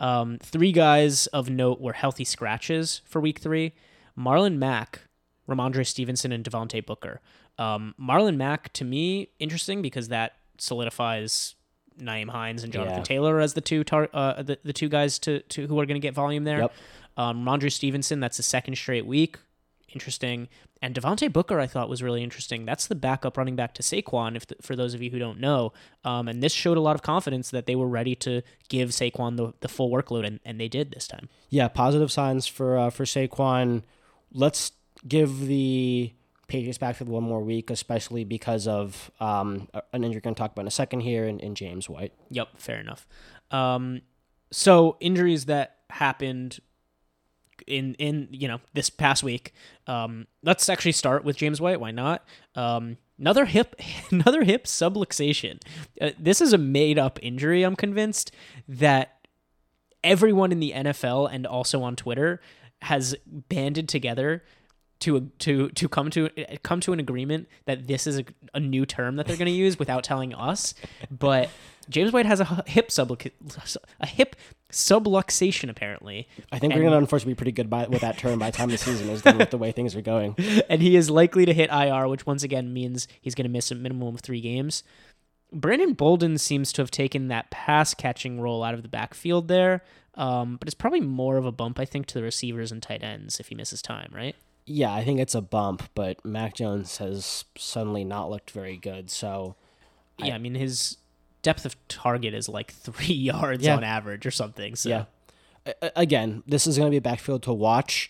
[0.00, 3.74] Um, three guys of note were healthy scratches for week three:
[4.18, 5.00] Marlon Mack,
[5.48, 7.20] Rhamondre Stevenson, and Devontae Booker.
[7.58, 11.54] Um, Marlon Mack to me interesting because that solidifies
[11.98, 13.04] Nyheim Hines and Jonathan yeah.
[13.04, 16.00] Taylor as the two tar- uh, the, the two guys to, to who are going
[16.00, 16.60] to get volume there.
[16.60, 16.72] Yep.
[17.16, 19.38] Um, Rhamondre Stevenson, that's the second straight week.
[19.92, 20.48] Interesting.
[20.80, 22.64] And Devontae Booker, I thought was really interesting.
[22.64, 25.40] That's the backup running back to Saquon, if the, for those of you who don't
[25.40, 25.72] know.
[26.04, 29.36] Um, and this showed a lot of confidence that they were ready to give Saquon
[29.36, 31.28] the, the full workload, and, and they did this time.
[31.48, 33.82] Yeah, positive signs for uh, for Saquon.
[34.30, 34.72] Let's
[35.06, 36.12] give the
[36.48, 40.52] Patriots backfield one more week, especially because of um, an injury we're going to talk
[40.52, 42.12] about in a second here in, in James White.
[42.30, 43.06] Yep, fair enough.
[43.50, 44.00] Um,
[44.50, 46.58] so injuries that happened
[47.66, 49.52] in in you know this past week.
[49.86, 51.80] Um, let's actually start with James White.
[51.80, 52.24] Why not?
[52.54, 53.76] Um, another hip
[54.10, 55.60] another hip subluxation.
[56.00, 57.62] Uh, this is a made up injury.
[57.62, 58.32] I'm convinced
[58.66, 59.26] that
[60.02, 62.40] everyone in the NFL and also on Twitter
[62.82, 64.44] has banded together
[65.00, 66.28] to to to come to
[66.62, 69.52] come to an agreement that this is a, a new term that they're going to
[69.52, 70.74] use without telling us.
[71.10, 71.50] But
[71.88, 73.30] James White has a hip subluc
[74.00, 74.36] a hip
[74.70, 78.18] subluxation apparently, I think And- we're going to unfortunately be pretty good by, with that
[78.18, 80.34] term by the time the season is done with the way things are going.
[80.68, 83.70] and he is likely to hit IR, which once again means he's going to miss
[83.70, 84.82] a minimum of three games.
[85.50, 89.82] Brandon Bolden seems to have taken that pass catching role out of the backfield there,
[90.14, 93.02] um, but it's probably more of a bump, I think, to the receivers and tight
[93.02, 94.36] ends if he misses time, right?
[94.68, 99.10] Yeah, I think it's a bump, but Mac Jones has suddenly not looked very good.
[99.10, 99.56] So
[100.18, 100.96] Yeah, I mean his
[101.42, 103.76] depth of target is like three yards Yeah.
[103.76, 104.74] on average or something.
[104.76, 105.04] So Yeah.
[105.66, 108.08] A- again, this is going to be a backfield to watch.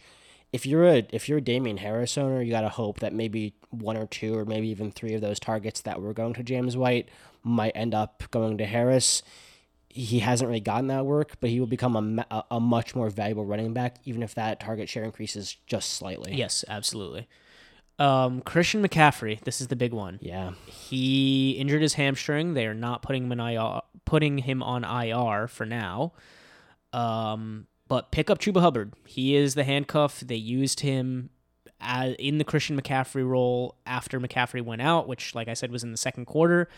[0.52, 3.52] If you're a if you're a Damien Harris owner, you got to hope that maybe
[3.70, 6.76] one or two or maybe even three of those targets that were going to James
[6.76, 7.08] White
[7.42, 9.22] might end up going to Harris.
[9.90, 13.46] He hasn't really gotten that work, but he will become a, a, much more valuable
[13.46, 16.34] running back, even if that target share increases just slightly.
[16.34, 17.26] yes, absolutely.
[17.98, 20.18] Um, Christian McCaffrey, this is the big one.
[20.22, 20.52] Yeah.
[20.66, 22.54] He injured his hamstring.
[22.54, 26.12] They are not putting him in IR, putting him on IR for now.
[26.92, 28.92] Um, but pick up Chuba Hubbard.
[29.06, 30.20] He is the handcuff.
[30.20, 31.30] They used him
[31.80, 35.82] as, in the Christian McCaffrey role after McCaffrey went out, which, like I said, was
[35.82, 36.68] in the second quarter.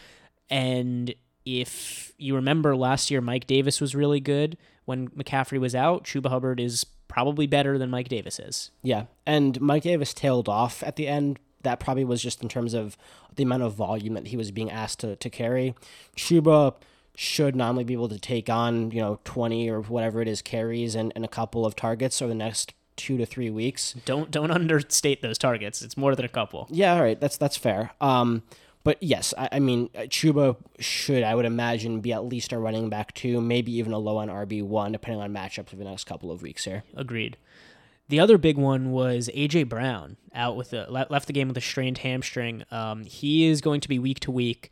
[0.49, 1.15] And
[1.45, 6.05] if you remember last year, Mike Davis was really good when McCaffrey was out.
[6.05, 8.71] Chuba Hubbard is probably better than Mike Davis is.
[8.83, 11.39] Yeah, and Mike Davis tailed off at the end.
[11.63, 12.97] That probably was just in terms of
[13.37, 15.75] the amount of volume that he was being asked to, to carry.
[16.17, 16.75] Chuba
[17.15, 20.95] should normally be able to take on, you know, 20 or whatever it is carries
[20.95, 23.95] and, and a couple of targets over the next two to three weeks.
[24.05, 25.83] Don't don't understate those targets.
[25.83, 26.67] It's more than a couple.
[26.71, 27.93] Yeah, all right, that's that's fair.
[28.01, 28.43] Um,
[28.83, 32.59] but yes, I, I mean, uh, Chuba should, I would imagine, be at least a
[32.59, 35.85] running back two, maybe even a low on RB one, depending on matchups over the
[35.85, 36.85] next couple of weeks here.
[36.97, 37.37] Agreed.
[38.09, 41.61] The other big one was AJ Brown out with the left the game with a
[41.61, 42.65] strained hamstring.
[42.71, 44.71] Um, he is going to be week to week.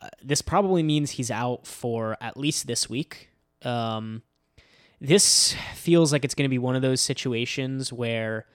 [0.00, 3.28] Uh, this probably means he's out for at least this week.
[3.62, 4.22] Um,
[4.98, 8.46] this feels like it's going to be one of those situations where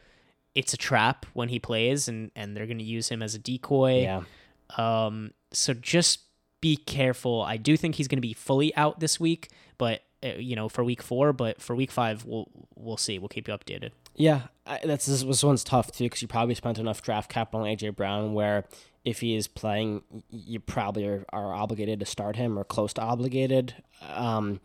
[0.55, 3.39] it's a trap when he plays, and and they're going to use him as a
[3.39, 4.01] decoy.
[4.01, 4.23] Yeah.
[4.77, 6.19] Um, so just
[6.62, 7.41] be careful.
[7.41, 10.67] I do think he's going to be fully out this week, but uh, you know,
[10.69, 11.32] for week four.
[11.34, 13.17] But for week five, we'll we'll see.
[13.19, 13.91] We'll keep you updated.
[14.15, 17.62] Yeah, I, that's this, this one's tough too because you probably spent enough draft capital
[17.62, 18.65] on AJ Brown where
[19.05, 23.01] if he is playing, you probably are, are obligated to start him or close to
[23.01, 23.75] obligated.
[24.13, 24.60] Um,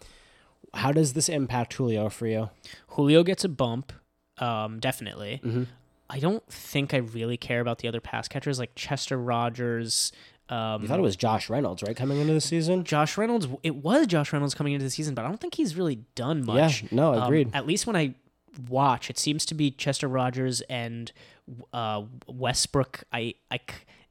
[0.74, 2.50] how does this impact Julio for you?
[2.88, 3.92] Julio gets a bump,
[4.38, 5.40] um, definitely.
[5.44, 5.68] Mhm.
[6.14, 10.12] I don't think I really care about the other pass catchers like Chester Rogers.
[10.48, 12.84] Um, You thought it was Josh Reynolds, right, coming into the season?
[12.84, 13.48] Josh Reynolds.
[13.64, 16.44] It was Josh Reynolds coming into the season, but I don't think he's really done
[16.44, 16.82] much.
[16.82, 17.50] Yeah, no, Um, agreed.
[17.52, 18.14] at least when I
[18.68, 21.10] watch, it seems to be Chester Rogers and
[21.72, 23.02] uh, Westbrook.
[23.12, 23.58] I I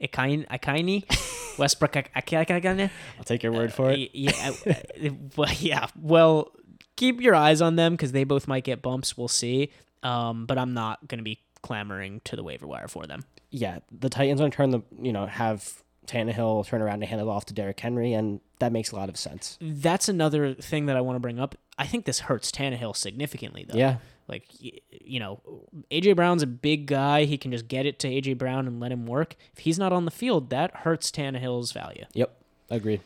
[0.01, 1.95] Ikaini Ikaini Westbrook.
[1.95, 4.09] I I I I I'll take your word for it.
[4.13, 5.87] Yeah, uh, well, yeah.
[5.97, 6.51] Well,
[6.97, 9.17] keep your eyes on them because they both might get bumps.
[9.17, 9.71] We'll see.
[10.01, 13.23] Um, but I'm not going to be clamoring to the waiver wire for them.
[13.49, 17.05] Yeah, the Titans are going to turn the you know have Tannehill turn around and
[17.05, 19.57] hand it off to Derrick Henry, and that makes a lot of sense.
[19.61, 21.55] That's another thing that I want to bring up.
[21.77, 23.77] I think this hurts Tannehill significantly, though.
[23.77, 23.97] Yeah,
[24.27, 25.41] Like, you know,
[25.89, 27.23] AJ Brown's a big guy.
[27.23, 29.35] He can just get it to AJ Brown and let him work.
[29.53, 32.05] If he's not on the field, that hurts Tannehill's value.
[32.13, 32.35] yep,
[32.69, 33.01] agreed.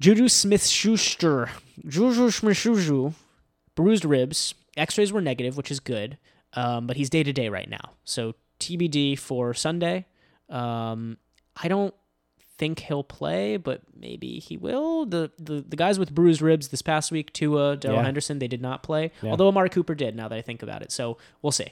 [0.00, 1.50] Juju Smith Schuster.
[1.86, 3.12] Juju Smith Schuster.
[3.74, 4.54] Bruised ribs.
[4.76, 6.16] X rays were negative, which is good.
[6.56, 7.90] Um, but he's day to day right now.
[8.04, 10.06] So TBD for Sunday.
[10.48, 11.18] Um,
[11.56, 11.94] I don't
[12.56, 15.06] think he'll play, but maybe he will.
[15.06, 18.04] The the, the guys with bruised ribs this past week, Tua, Darrell Yeah.
[18.04, 19.10] Henderson, they did not play.
[19.22, 19.30] Yeah.
[19.30, 20.92] Although Amari Cooper did, now that I think about it.
[20.92, 21.68] So we'll see.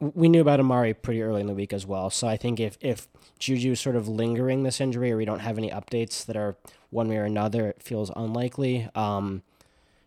[0.00, 2.08] we knew about Amari pretty early in the week as well.
[2.10, 5.58] So I think if if Juju's sort of lingering this injury, or we don't have
[5.58, 6.56] any updates that are
[6.90, 8.88] one way or another, it feels unlikely.
[8.94, 9.42] Um,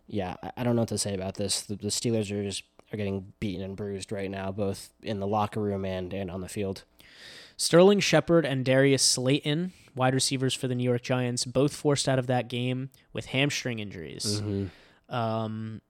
[0.08, 1.62] yeah, I, I don't know what to say about this.
[1.62, 5.28] The, the Steelers are just are getting beaten and bruised right now, both in the
[5.28, 6.84] locker room and and on the field.
[7.58, 12.18] Sterling Shepard and Darius Slayton, wide receivers for the New York Giants, both forced out
[12.18, 14.42] of that game with hamstring injuries.
[15.10, 15.82] Um,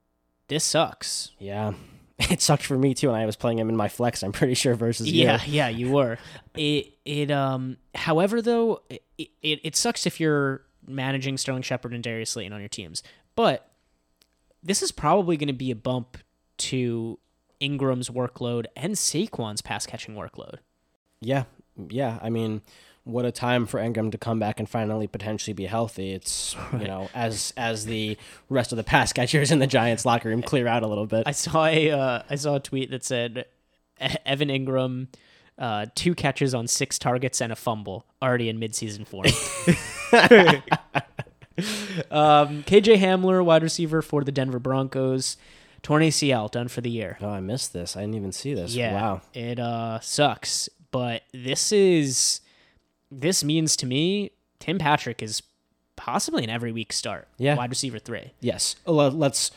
[0.48, 1.32] this sucks.
[1.38, 1.74] Yeah,
[2.20, 4.24] it sucked for me too, and I was playing him in my flex.
[4.24, 5.24] I'm pretty sure versus you.
[5.24, 6.18] Yeah, yeah, you were.
[6.56, 7.78] It it um.
[7.94, 12.62] However, though, it, it it sucks if you're managing Sterling Shepard and Darius Slayton on
[12.62, 13.04] your teams,
[13.36, 13.70] but
[14.64, 16.18] this is probably going to be a bump
[16.60, 17.20] to
[17.62, 20.60] Engram's workload and Saquon's pass catching workload.
[21.22, 21.44] Yeah,
[21.90, 22.20] yeah.
[22.22, 22.62] I mean,
[23.04, 26.14] what a time for Ingram to come back and finally potentially be healthy.
[26.14, 28.18] It's you know as as the
[28.50, 31.24] rest of the pass catchers in the Giants locker room clear out a little bit.
[31.26, 33.46] I saw a uh, I saw a tweet that said
[34.02, 35.08] "E- Evan Engram.
[35.58, 39.26] Uh, two catches on six targets and a fumble already in midseason form.
[42.12, 45.36] um, KJ Hamler, wide receiver for the Denver Broncos,
[45.82, 47.18] torn ACL, done for the year.
[47.22, 47.96] oh, I missed this.
[47.98, 48.74] I didn't even see this.
[48.76, 49.22] Yeah, Wow.
[49.34, 52.42] it uh sucks, but this is
[53.12, 55.42] this means to me Tim Patrick is
[55.96, 57.28] possibly an every week start.
[57.38, 57.56] Yeah.
[57.56, 58.32] wide receiver three.
[58.40, 58.76] Yes.
[58.86, 59.52] Let- Let's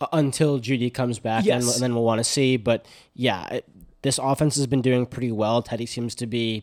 [0.00, 1.74] uh, until Jeudy comes back, and, Yes.
[1.74, 2.56] and then we'll want to see.
[2.56, 3.64] But yeah, it,
[4.02, 5.60] this offense has been doing pretty well.
[5.62, 6.62] Teddy seems to be.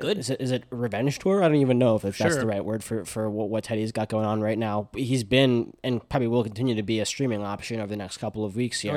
[0.00, 0.18] Good.
[0.18, 1.42] Is it is it revenge tour?
[1.42, 2.34] I don't even know if that's Sure.
[2.34, 4.88] the right word for for what, what Teddy's got going on right now.
[4.94, 8.44] He's been and probably will continue to be a streaming option over the next couple
[8.44, 8.96] of weeks here.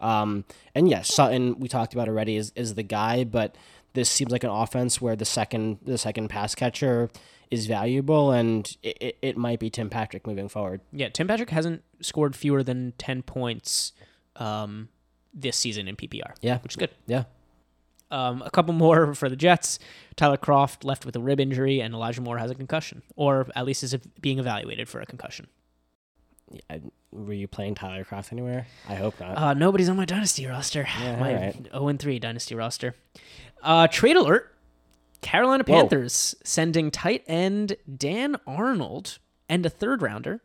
[0.00, 0.20] yeah.
[0.20, 3.56] Um, and yes, Sutton we talked about already is is the guy, but
[3.94, 7.08] this seems like an offense where the second the second pass catcher
[7.48, 10.80] is valuable, and it, it, it might be Tim Patrick moving forward.
[10.92, 13.92] Yeah, Tim Patrick hasn't scored fewer than ten points
[14.34, 14.88] um,
[15.32, 16.34] this season in PPR.
[16.40, 16.58] Yeah.
[16.58, 16.90] which is good.
[17.06, 17.24] Yeah.
[18.10, 19.78] Um, a couple more for the Jets.
[20.14, 23.64] Tyler Kroft left with a rib injury, and Elijah Moore has a concussion, or at
[23.66, 25.48] least is being evaluated for a concussion.
[26.70, 28.66] I, were you playing Tyler Kroft anywhere?
[28.88, 29.36] I hope not.
[29.36, 30.86] Uh, nobody's on my dynasty roster.
[31.00, 31.68] Yeah, my alright.
[31.72, 32.94] 0 and 3 dynasty roster.
[33.62, 34.52] Uh, trade alert.
[35.22, 35.80] Carolina Whoa.
[35.80, 40.40] Panthers sending tight end Dan Arnold and a third rounder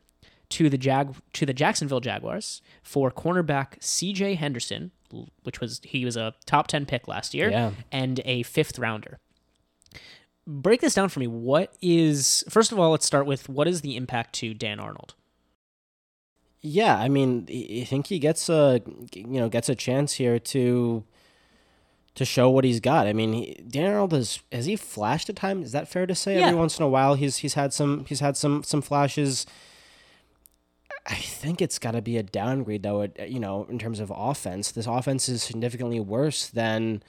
[0.50, 4.92] to the Jag to the Jacksonville Jaguars for cornerback CJ Henderson,
[5.44, 7.72] which was he was a top 10 pick last year Yeah.
[7.92, 9.20] and a fifth rounder.
[10.48, 11.28] Break this down for me.
[11.28, 15.14] What is First of all, let's start with what is the impact to Dan Arnold?
[16.64, 18.82] yeah, I mean, I think he gets a
[19.16, 21.04] you know gets a chance here to
[22.16, 23.08] to show what he's got.
[23.08, 25.68] I mean, he, Dan Arnold has has he flashed at times?
[25.68, 26.38] Is that fair to say?
[26.40, 26.48] Yeah.
[26.48, 29.46] Every once in a while, he's he's had some he's had some some flashes.
[31.06, 33.08] I think it's got to be a downgrade though.
[33.20, 37.02] You know, in terms of offense, this offense is significantly worse than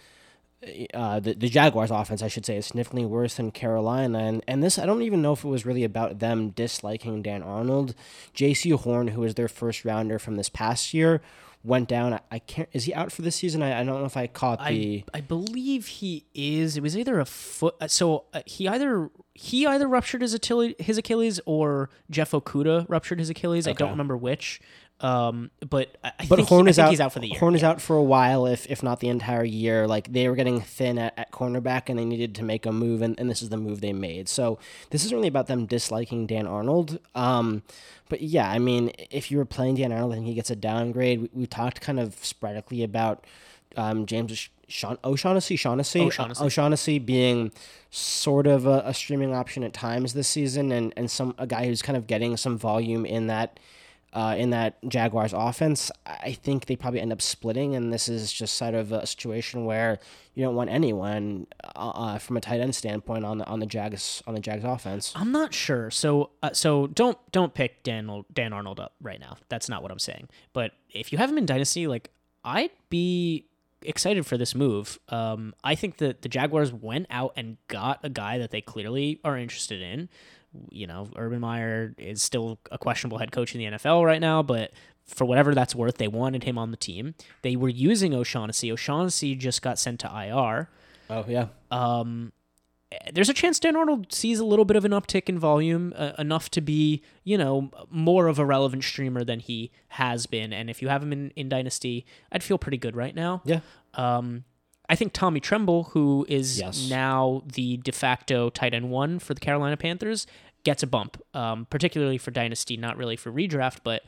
[0.94, 2.22] uh, the the Jaguars' offense.
[2.22, 5.32] I should say is significantly worse than Carolina, and and this I don't even know
[5.32, 7.94] if it was really about them disliking Dan Arnold.
[8.34, 11.20] Jaycee Horn, who was their first rounder from this past year,
[11.64, 12.14] went down.
[12.14, 12.68] I, I can't.
[12.72, 13.62] Is he out for this season?
[13.62, 15.04] I, I don't know if I caught the.
[15.12, 16.76] I, I believe he is.
[16.76, 17.74] It was either a foot.
[17.80, 22.86] uh, So uh, he either he either ruptured his Achilles, his Achilles or Jeff Okudah
[22.88, 23.66] ruptured his Achilles.
[23.66, 24.60] I don't remember which.
[25.02, 26.90] Um, but I, But think, Horn he, I is think out.
[26.90, 27.38] he's out for the year.
[27.40, 29.88] Horn is out for a while, if if not the entire year.
[29.88, 33.02] Like they were getting thin at, at cornerback, and they needed to make a move,
[33.02, 34.28] and, and this is the move they made.
[34.28, 34.60] So
[34.90, 37.00] this isn't really about them disliking Dan Arnold.
[37.16, 37.62] Um,
[38.08, 41.20] but yeah, I mean, if you were playing Dan Arnold and he gets a downgrade,
[41.22, 43.24] we, we talked kind of sporadically about
[43.76, 46.44] um, James Sean O'Shaughnessy, Shaughnessy, O'Shaughnessy.
[46.44, 47.50] O'Shaughnessy being
[47.90, 51.66] sort of a, a streaming option at times this season, and and some a guy
[51.66, 53.58] who's kind of getting some volume in that
[54.12, 58.32] uh, in that Jaguars offense, I think they probably end up splitting, and this is
[58.32, 59.98] just sort of a situation where
[60.34, 61.46] you don't want anyone
[61.76, 64.64] uh, uh, from a tight end standpoint on the on the Jags on the Jags
[64.64, 65.12] offense.
[65.16, 65.90] I'm not sure.
[65.90, 69.38] So uh, so don't don't pick Dan Dan Arnold up right now.
[69.48, 70.28] That's not what I'm saying.
[70.52, 72.10] But if you have him in dynasty, like
[72.44, 73.46] I'd be
[73.82, 74.98] excited for this move.
[75.08, 79.20] Um, I think that the Jaguars went out and got a guy that they clearly
[79.24, 80.08] are interested in.
[80.70, 84.42] You know, Urban Meyer is still a questionable head coach in the NFL right now,
[84.42, 84.72] but
[85.06, 87.14] for whatever that's worth, they wanted him on the team.
[87.42, 88.70] They were using O'Shaughnessy.
[88.70, 90.68] O'Shaughnessy just got sent to IR
[91.10, 92.32] Oh yeah, um,
[93.12, 96.12] there's a chance Dan Arnold sees a little bit of an uptick in volume, uh,
[96.18, 100.52] enough to be, you know, more of a relevant streamer than he has been.
[100.52, 103.42] And if you have him in, in Dynasty, I'd feel pretty good right now.
[103.44, 103.60] yeah,
[103.94, 104.44] Um,
[104.92, 106.90] I think Tommy Tremble, who is Yes.
[106.90, 110.26] now the de facto tight end one for the Carolina Panthers,
[110.64, 114.02] gets a bump, um, particularly for Dynasty, not really for redraft, but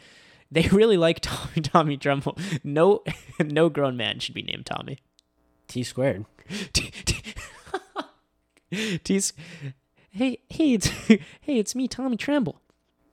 [0.52, 2.36] they really like Tommy, Tommy Tremble.
[2.62, 3.02] No,
[3.40, 4.98] no grown man should be named Tommy.
[5.68, 6.26] T squared.
[9.04, 9.32] T's,
[10.10, 11.18] hey, hey, it's hey,
[11.58, 12.60] it's me, Tommy Tremble.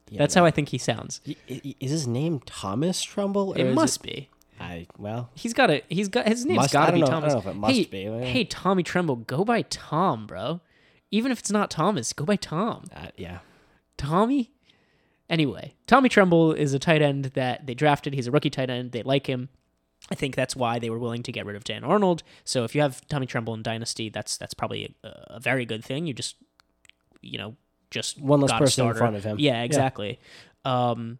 [0.09, 1.21] Yeah, That's how I think he sounds.
[1.47, 3.53] Is his name Thomas Trumbull?
[3.53, 4.27] or It must be.
[4.61, 5.83] I well, He's got a.
[5.89, 7.75] He's got his name's Must- got to be know- I don't know if it must
[7.75, 10.61] hey, be, hey, Tommy Tremble, go by Tom, bro.
[11.11, 12.85] Even if it's not Thomas, go by Tom.
[12.95, 13.39] uh, yeah.
[13.97, 14.51] Tommy.
[15.29, 18.13] Anyway, Tommy Tremble is a tight end that they drafted.
[18.13, 18.91] He's a rookie tight end.
[18.91, 19.49] They like him.
[20.09, 22.23] I think that's why they were willing to get rid of Dan Arnold.
[22.43, 25.85] So if you have Tommy Tremble in Dynasty, that's that's probably a, a very good
[25.85, 26.05] thing.
[26.07, 26.35] You just,
[27.21, 27.55] you know,
[27.91, 29.37] just One less person in front of him.
[29.39, 30.19] Yeah, exactly.
[30.65, 31.19] Um,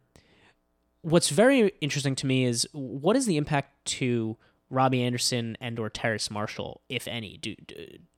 [1.01, 4.37] what's very interesting to me is what is the impact to
[4.69, 7.37] Robbie Anderson and or Terrace Marshall, if any?
[7.37, 7.75] Do, do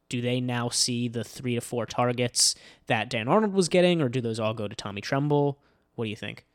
[0.09, 2.53] do they now see the three to four targets
[2.85, 5.57] that Dan Arnold was getting, or do those all go to Tommy Tremble?
[5.95, 6.45] What do you think?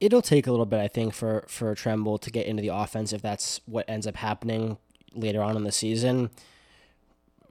[0.00, 3.12] It'll take a little bit, I think, for for Tremble to get into the offense
[3.12, 4.78] if that's what ends up happening
[5.14, 6.30] later on in the season.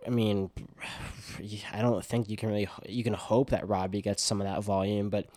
[0.05, 0.49] I mean,
[1.73, 4.63] I don't think you can really you can hope that Robbie gets some of that
[4.63, 5.27] volume, but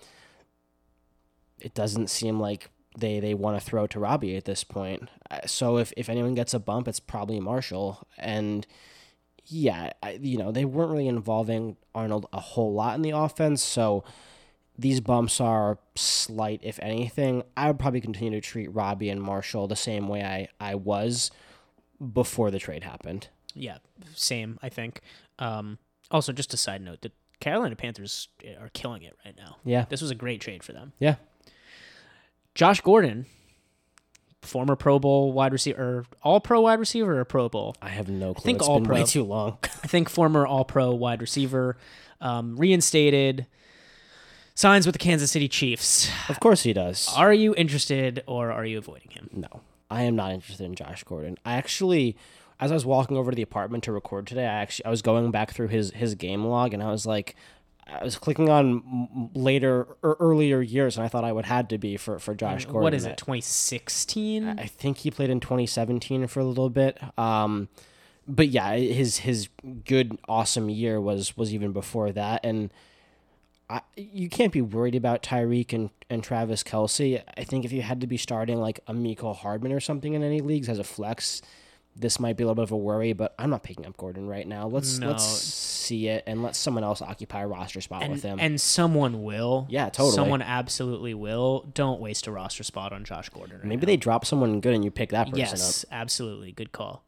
[1.60, 5.08] it doesn't seem like they they want to throw to Robbie at this point.
[5.30, 8.66] Uh, So if if anyone gets a bump, it's probably Marshall and.
[9.46, 13.62] Yeah, I, you know they weren't really involving Arnold a whole lot in the offense,
[13.62, 14.02] so
[14.78, 17.42] these bumps are slight, if anything.
[17.54, 21.30] I would probably continue to treat Robbie and Marshall the same way I, I was
[22.14, 23.28] before the trade happened.
[23.54, 23.78] Yeah,
[24.14, 24.58] same.
[24.62, 25.02] I think.
[25.38, 25.76] Um,
[26.10, 29.56] also, just a side note: the Carolina Panthers are killing it right now.
[29.62, 29.84] Yeah.
[29.90, 30.94] This was a great trade for them.
[30.98, 31.16] Yeah.
[32.54, 33.26] Josh Gordon,
[34.42, 37.74] former Pro Bowl wide receiver, All Pro wide receiver, or Pro Bowl?
[37.82, 38.44] I have no clue.
[38.44, 38.96] think it's all been pro.
[38.96, 39.58] way too long.
[39.64, 41.76] I think former All Pro wide receiver,
[42.20, 43.46] um, reinstated,
[44.54, 46.10] signs with the Kansas City Chiefs.
[46.28, 47.12] of course he does.
[47.16, 49.28] Are you interested or are you avoiding him?
[49.32, 51.36] No, I am not interested in Josh Gordon.
[51.44, 52.16] I actually,
[52.60, 55.02] as I was walking over to the apartment to record today, I actually I was
[55.02, 57.34] going back through his his game log and I was like,
[57.86, 61.78] I was clicking on later or earlier years, and I thought I would had to
[61.78, 62.82] be for for Josh Gordon.
[62.82, 63.16] What is it?
[63.16, 64.48] 2016?
[64.58, 66.98] I think he played in 2017 for a little bit.
[67.18, 67.68] Um,
[68.26, 69.48] but yeah, his his
[69.84, 72.70] good awesome year was was even before that, and
[73.68, 77.22] I, you can't be worried about Tyreek and, and Travis Kelce.
[77.36, 80.22] I think if you had to be starting like a Mecole Hardman or something in
[80.22, 81.40] any leagues as a flex,
[81.96, 83.12] this might be a little bit of a worry.
[83.12, 84.66] But I'm not picking up Gordon right now.
[84.66, 85.08] Let's No.
[85.08, 88.38] let's see it and let someone else occupy a roster spot and, with him.
[88.40, 89.66] and someone will.
[89.68, 90.14] Yeah, totally.
[90.14, 91.68] Someone absolutely will.
[91.74, 93.58] Don't waste a roster spot on Josh Gordon.
[93.58, 93.86] Right Maybe now.
[93.86, 95.50] they drop someone good and you pick that person up.
[95.50, 96.52] Yes, absolutely.
[96.52, 97.04] Good call.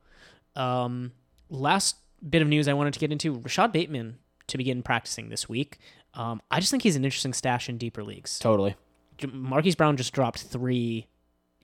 [0.55, 1.13] Um,
[1.49, 1.97] last
[2.29, 4.19] bit of news I wanted to get into Rashod Bateman
[4.49, 5.79] to begin practicing this week.
[6.15, 8.39] Um, I just think he's an interesting stash in deeper leagues.
[8.39, 8.75] Totally.
[9.33, 11.07] Marquise Brown just dropped three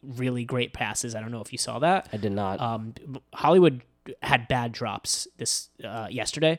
[0.03, 1.15] really great passes.
[1.15, 2.09] I don't know if you saw that.
[2.13, 2.61] I did not.
[2.61, 2.95] Um,
[3.33, 3.83] Hollywood
[4.23, 6.59] had bad drops this uh, yesterday.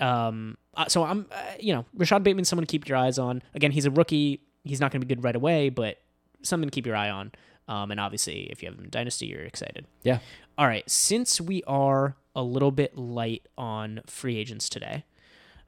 [0.00, 3.42] Um, uh, so I'm, uh, you know, Rashod Bateman's someone to keep your eyes on.
[3.54, 4.42] Again, he's a rookie.
[4.64, 5.98] He's not going to be good right away, but
[6.42, 7.32] something to keep your eye on.
[7.68, 9.86] Um, and obviously, if you have him in Dynasty, you're excited.
[10.02, 10.18] yeah.
[10.58, 15.04] All right, since we are a little bit light on free agents today,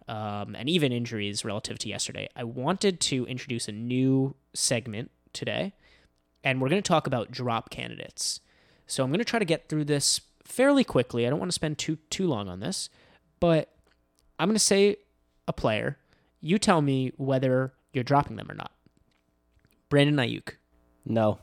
[0.09, 5.75] um, and even injuries relative to yesterday, I wanted to introduce a new segment today,
[6.45, 8.41] and we're going to talk about drop candidates.
[8.87, 11.27] So I'm going to try to get through this fairly quickly.
[11.27, 12.91] I don't want to spend too too long on this,
[13.41, 13.71] but
[14.39, 14.97] I'm going to say
[15.47, 15.99] a player.
[16.41, 18.73] You tell me whether you're dropping them or not.
[19.89, 20.55] Brandon Aiyuk.
[21.05, 21.39] No,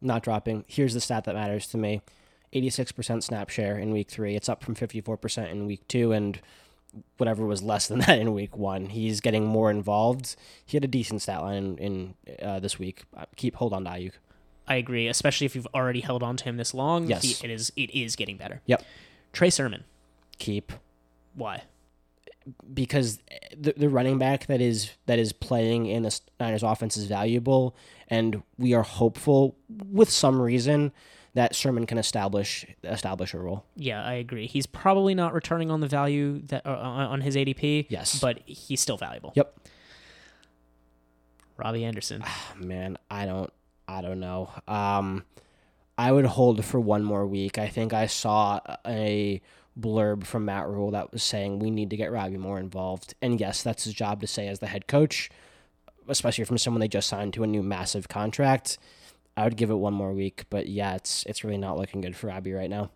[0.00, 0.64] not dropping.
[0.68, 2.02] Here's the stat that matters to me
[2.52, 4.36] 86% snap share in week three.
[4.36, 6.40] It's up from 54% in week two, and
[7.16, 8.86] whatever was less than that in week one.
[8.86, 10.36] He's getting more involved.
[10.64, 13.02] He had a decent stat line in, in uh, this week.
[13.16, 14.12] Uh, Keep hold on to Aiyuk.
[14.66, 17.06] I agree, especially if you've already held on to him this long.
[17.06, 17.22] Yes.
[17.22, 18.60] he, it is it is getting better.
[18.66, 18.82] Yep.
[19.32, 19.84] Trey Sermon.
[20.38, 20.72] Keep
[21.34, 21.62] Why?
[22.72, 23.20] because
[23.56, 27.74] the, the running back that is that is playing in the Niners offense is valuable,
[28.08, 30.92] and we are hopeful with some reason
[31.34, 33.64] that Sermon can establish establish a role.
[33.76, 34.46] Yeah, I agree.
[34.46, 37.86] He's probably not returning on the value that uh, on on his ADP.
[37.88, 38.18] Yes.
[38.20, 39.32] but he's still valuable.
[39.34, 39.58] Yep.
[41.56, 42.24] Robbie Anderson.
[42.56, 43.52] man, I don't
[43.88, 44.50] I don't know.
[44.66, 45.24] Um
[45.96, 47.58] I would hold for one more week.
[47.58, 49.40] I think I saw a
[49.78, 53.14] blurb from Matt Rhule that was saying we need to get Robbie more involved.
[53.22, 55.30] And yes, that's his job to say as the head coach,
[56.08, 58.78] especially from someone they just signed to a new massive contract.
[59.36, 62.16] I would give it one more week, but yeah, it's it's really not looking good
[62.16, 62.90] for Robbie right now.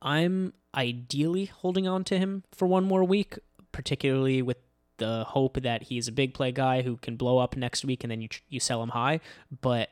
[0.00, 3.38] I'm ideally holding on to him for one more week,
[3.72, 4.56] particularly with
[4.96, 8.10] the hope that he's a big play guy who can blow up next week and
[8.10, 9.20] then you you sell him high.
[9.60, 9.90] But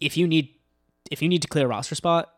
[0.00, 0.48] if you need
[1.10, 2.32] if you need to clear a roster spot,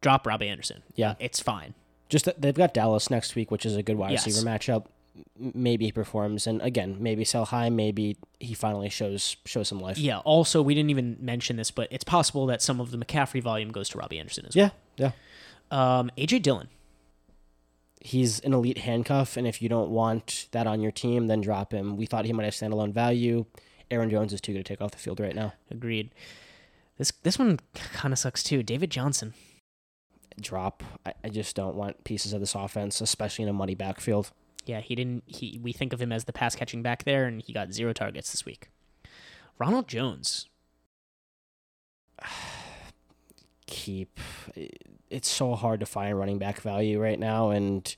[0.00, 0.82] drop Robbie Anderson.
[0.94, 1.14] Yeah.
[1.18, 1.74] It's fine.
[2.08, 4.26] Just that they've got Dallas next week, which is a good wide Yes.
[4.26, 4.86] receiver matchup.
[5.36, 7.70] Maybe he performs, and again, maybe sell high.
[7.70, 9.98] Maybe he finally shows shows some life.
[9.98, 10.18] Yeah.
[10.18, 13.70] Also, we didn't even mention this, but it's possible that some of the McCaffrey volume
[13.72, 14.70] goes to Robbie Anderson as well.
[14.96, 15.10] Yeah,
[15.72, 15.98] yeah.
[15.98, 16.68] Um, AJ Dillon.
[18.00, 21.72] He's an elite handcuff, and if you don't want that on your team, then drop
[21.72, 21.96] him.
[21.96, 23.44] We thought he might have standalone value.
[23.90, 25.52] Aaron Jones is too good to take off the field right now.
[25.70, 26.10] Agreed.
[26.98, 28.62] This this one kind of sucks too.
[28.62, 29.32] David Johnson.
[30.40, 30.84] Drop.
[31.06, 34.30] I, I just don't want pieces of this offense, especially in a muddy backfield.
[34.66, 35.24] Yeah, he didn't.
[35.26, 37.92] He we think of him as the pass catching back there, and he got zero
[37.92, 38.68] targets this week.
[39.58, 40.46] Ronald Jones.
[43.66, 44.20] Keep.
[45.10, 47.94] It's so hard to find running back value right now, and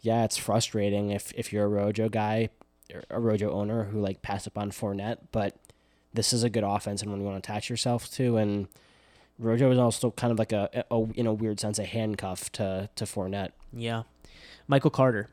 [0.00, 2.50] yeah, it's frustrating if if you're a Rojo guy,
[2.92, 5.56] or a Rojo owner who like passed up on Fournette, but
[6.14, 8.68] this is a good offense and one you want to attach yourself to, and
[9.38, 12.88] Rojo is also kind of like a, a in a weird sense a handcuff to
[12.96, 13.50] to Fournette.
[13.72, 14.02] Yeah,
[14.68, 15.28] Michael Carter.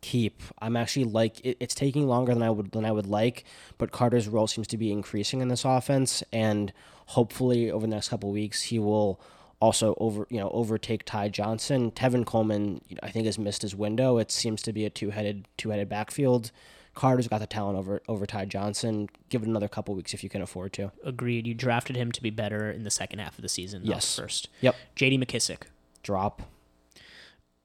[0.00, 0.42] Keep.
[0.60, 3.44] I'm actually like it, it's taking longer than I would than I would like,
[3.78, 6.72] but Carter's role seems to be increasing in this offense, and
[7.06, 9.20] hopefully over the next couple weeks he will
[9.60, 11.92] also over you know overtake Ty Johnson.
[11.92, 14.18] Tevin Coleman I think has missed his window.
[14.18, 16.50] It seems to be a two headed two headed backfield.
[16.96, 19.08] Carter's got the talent over over Ty Johnson.
[19.28, 20.90] Give it another couple weeks if you can afford to.
[21.04, 21.46] Agreed.
[21.46, 23.82] You drafted him to be better in the second half of the season.
[23.82, 24.16] not Yes.
[24.16, 24.48] First.
[24.62, 24.74] Yep.
[24.96, 25.18] J.D.
[25.18, 25.62] McKissic.
[26.02, 26.42] Drop.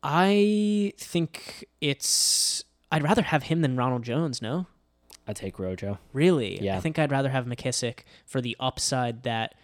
[0.04, 2.64] I think it's.
[2.92, 4.42] I'd rather have him than Ronald Jones.
[4.42, 4.68] No.
[5.28, 5.98] I take Rojo.
[6.14, 6.62] Really?
[6.62, 6.78] Yeah.
[6.78, 9.56] I think I'd rather have McKissic for the upside that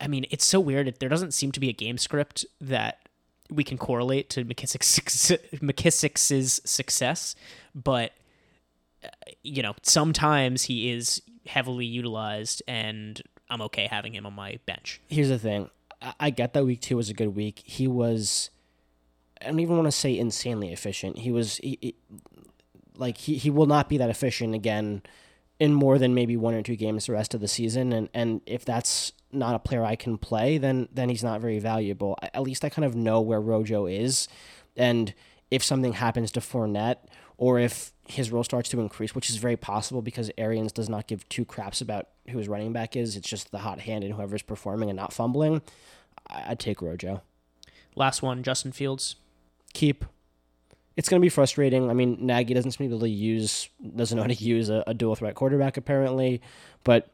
[0.00, 0.94] I mean, it's so weird.
[1.00, 3.08] There doesn't seem to be a game script that
[3.50, 7.34] we can correlate to McKissic's McKissic's success,
[7.74, 8.12] but
[9.42, 15.00] you know, sometimes he is heavily utilized and I'm okay having him on my bench.
[15.08, 15.70] Here's the thing.
[16.20, 17.62] I, get that week two was a good week.
[17.64, 18.50] He was.
[19.40, 21.18] I don't even want to say insanely efficient.
[21.18, 21.56] He was.
[21.58, 21.94] He, he-
[22.98, 25.02] like he, he will not be that efficient again
[25.58, 28.40] in more than maybe one or two games the rest of the season and and
[28.46, 32.42] if that's not a player I can play then then he's not very valuable at
[32.42, 34.28] least I kind of know where Rojo is
[34.76, 35.12] and
[35.50, 36.96] if something happens to Fournette
[37.38, 41.06] or if his role starts to increase which is very possible because Arians does not
[41.06, 44.14] give two craps about who his running back is it's just the hot hand and
[44.14, 45.60] whoever's performing and not fumbling
[46.28, 47.22] I- I'd take Rojo
[47.94, 49.16] Last one, Justin Fields.
[49.72, 50.04] keep.
[50.96, 51.90] It's going to be frustrating.
[51.90, 54.68] I mean, Nagy doesn't seem to be able to use, doesn't know how to use
[54.70, 56.40] a, a dual threat quarterback apparently,
[56.84, 57.10] but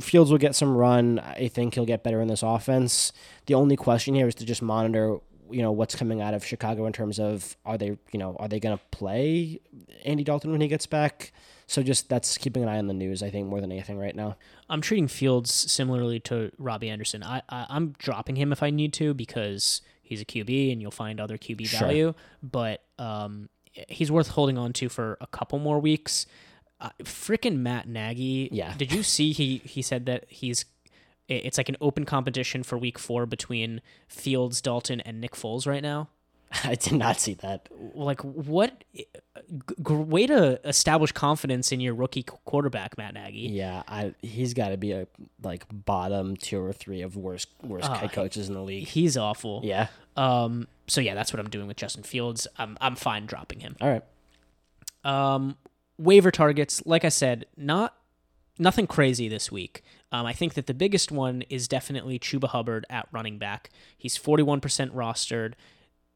[0.00, 1.18] Fields will get some run.
[1.20, 3.12] I think he'll get better in this offense.
[3.46, 5.18] The only question here is to just monitor,
[5.50, 8.48] you know, what's coming out of Chicago in terms of are they, you know, are
[8.48, 9.60] they going to play
[10.04, 11.32] Andy Dalton when he gets back?
[11.66, 13.22] So just that's keeping an eye on the news.
[13.22, 14.36] I think more than anything right now.
[14.68, 17.22] I'm treating Fields similarly to Robbie Anderson.
[17.22, 20.90] I, I I'm dropping him if I need to because he's a QB and you'll
[20.90, 21.80] find other QB Sure.
[21.80, 22.14] value.
[22.42, 23.48] But um,
[23.88, 26.26] he's worth holding on to for a couple more weeks.
[26.80, 28.48] Uh, Freaking Matt Nagy.
[28.52, 28.74] Yeah.
[28.76, 30.66] Did you see he he said that he's
[31.28, 35.82] it's like an open competition for week four between Fields, Dalton, and Nick Foles right
[35.82, 36.08] now.
[36.64, 37.68] I did not see that.
[37.94, 38.84] Like what?
[38.94, 39.06] G-
[39.88, 43.48] way to establish confidence in your rookie quarterback, Matt Nagy.
[43.50, 45.06] Yeah, I he's got to be a
[45.42, 48.86] like bottom two or three of worst worst Oh, head coaches in the league.
[48.86, 49.62] He's awful.
[49.64, 49.88] Yeah.
[50.16, 52.46] Um, so yeah, that's what I'm doing with Justin Fields.
[52.56, 53.74] I'm I'm fine dropping him.
[53.80, 54.04] All right.
[55.04, 55.56] Um,
[55.98, 57.96] waiver targets, like I said, not
[58.58, 59.82] nothing crazy this week.
[60.14, 63.70] Um, I think that the biggest one is definitely Chuba Hubbard at running back.
[63.98, 64.60] He's 41%
[64.92, 65.54] rostered.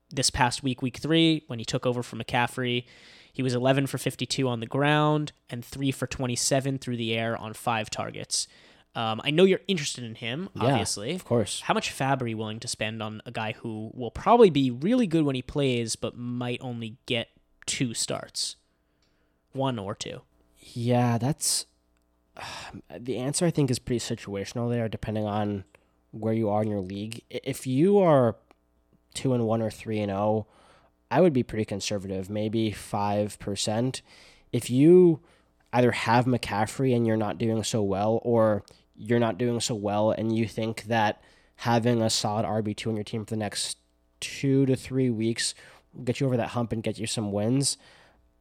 [0.08, 2.84] This past week, week three, when he took over from McCaffrey,
[3.32, 7.36] he was 11 for 52 on the ground and 3 for 27 through the air
[7.36, 8.46] on five targets.
[8.94, 10.68] Um, I know you're interested in him, obviously.
[10.68, 11.14] Yeah, obviously.
[11.16, 11.60] Of course.
[11.62, 14.70] How much fab are you willing to spend on a guy who will probably be
[14.70, 17.30] really good when he plays, but might only get
[17.66, 18.54] two starts?
[19.50, 20.20] One or two.
[20.56, 21.66] Yeah, that's
[22.98, 23.46] the answer.
[23.46, 25.64] I think is pretty situational there, depending on
[26.10, 27.22] where you are in your league.
[27.30, 28.36] If you are
[29.14, 30.46] two and one or three and zero,
[31.10, 34.02] I would be pretty conservative, maybe five percent.
[34.52, 35.20] If you
[35.72, 38.64] either have McCaffrey and you're not doing so well, or
[38.98, 41.22] you're not doing so well and you think that
[41.56, 43.78] having a solid RB two on your team for the next
[44.20, 45.54] two to three weeks
[45.94, 47.78] will get you over that hump and get you some wins.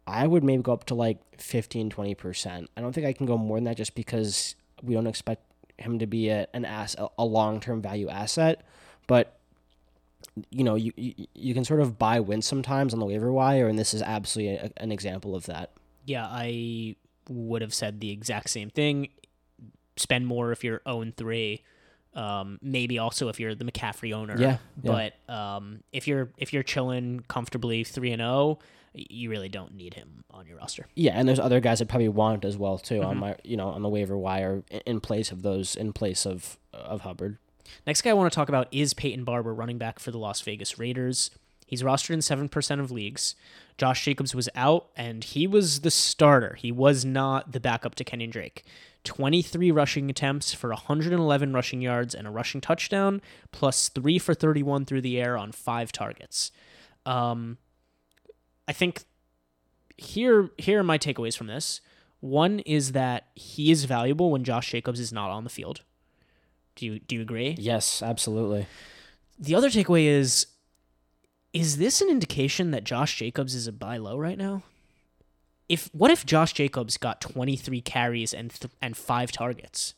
[0.07, 2.67] I would maybe go up to like 15, 20%.
[2.75, 5.43] I don't think I can go more than that just because we don't expect
[5.77, 8.61] him to be a, an ass, a long term value asset.
[9.05, 9.37] But,
[10.49, 13.67] you know, you, you, you can sort of buy wins sometimes on the waiver wire,
[13.67, 15.71] and this is absolutely a, an example of that.
[16.05, 16.95] Yeah, I
[17.29, 19.09] would have said the exact same thing.
[19.97, 21.61] Spend more if you're 0 3.
[22.17, 24.35] Um, maybe also if you're the McCaffrey owner.
[24.37, 25.09] Yeah, yeah.
[25.27, 28.57] But um, if you're if you're chilling comfortably three and zero,
[28.93, 30.87] you really don't need him on your roster.
[30.95, 33.67] Yeah, and there's other guys that probably want as well too on my you know
[33.69, 37.37] on the waiver wire in- in place of those in place of of Hubbard.
[37.85, 40.41] Next guy I want to talk about is Peyton Barber, running back for the Las
[40.41, 41.29] Vegas Raiders.
[41.67, 43.35] He's rostered in 7% of leagues.
[43.77, 46.55] Josh Jacobs was out, and he was the starter.
[46.57, 48.63] He was not the backup to Kenyan Drake.
[49.07, 54.85] 23 rushing attempts for 111 rushing yards and a rushing touchdown, plus 3 for 31
[54.85, 56.51] through the air on 5 targets.
[57.05, 57.57] Um,
[58.67, 59.05] I think
[59.95, 61.79] here here are my takeaways from this.
[62.19, 65.81] One is that he is valuable when Josh Jacobs is not on the field.
[66.75, 67.55] Do you do you agree?
[67.57, 68.67] Yes, absolutely.
[69.39, 70.47] The other takeaway is
[71.53, 74.63] is this an indication that Josh Jacobs is a buy low right now?
[75.69, 79.95] If what if Josh Jacobs got 23 carries and th- and 5 targets?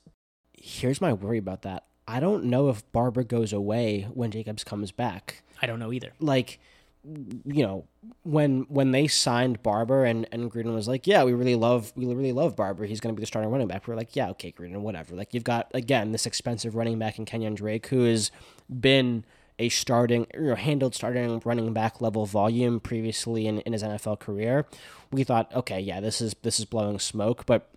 [0.54, 1.86] Here's my worry about that.
[2.08, 5.44] I don't know if Barber goes away when Jacobs comes back.
[5.62, 6.14] I don't know either.
[6.20, 6.60] Like
[7.04, 7.86] you know,
[8.24, 12.06] when when they signed Barber and and Gruden was like, "Yeah, we really love we
[12.06, 12.86] really love Barber.
[12.86, 15.16] He's going to be the starting running back." We are like, "Yeah, okay, Gruden, whatever."
[15.16, 18.32] Like you've got again this expensive running back in Kenyan Drake who has
[18.80, 19.24] been
[19.60, 24.66] a starting know handled starting running back level volume previously in, in his NFL career.
[25.12, 27.70] We thought, okay, yeah, this is this is blowing smoke, but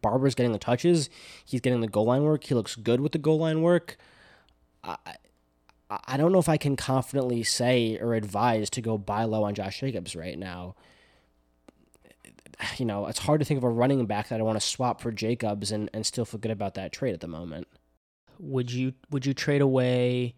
[0.00, 1.08] Barber's getting the touches.
[1.44, 2.44] He's getting the goal line work.
[2.44, 3.96] He looks good with the goal line work.
[4.82, 4.96] I,
[6.06, 9.54] I don't know if I can confidently say or advise to go buy low on
[9.54, 10.74] Josh Jacobs right now.
[12.76, 15.00] You know, it's hard to think of a running back that I want to swap
[15.00, 17.66] for Jacobs and, and still feel good about that trade at the moment.
[18.38, 20.34] Would you would you trade away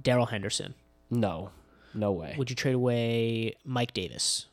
[0.00, 0.74] Darrell Henderson?
[1.10, 1.50] No.
[1.94, 2.34] No way.
[2.36, 4.46] Would you trade away Mike Davis?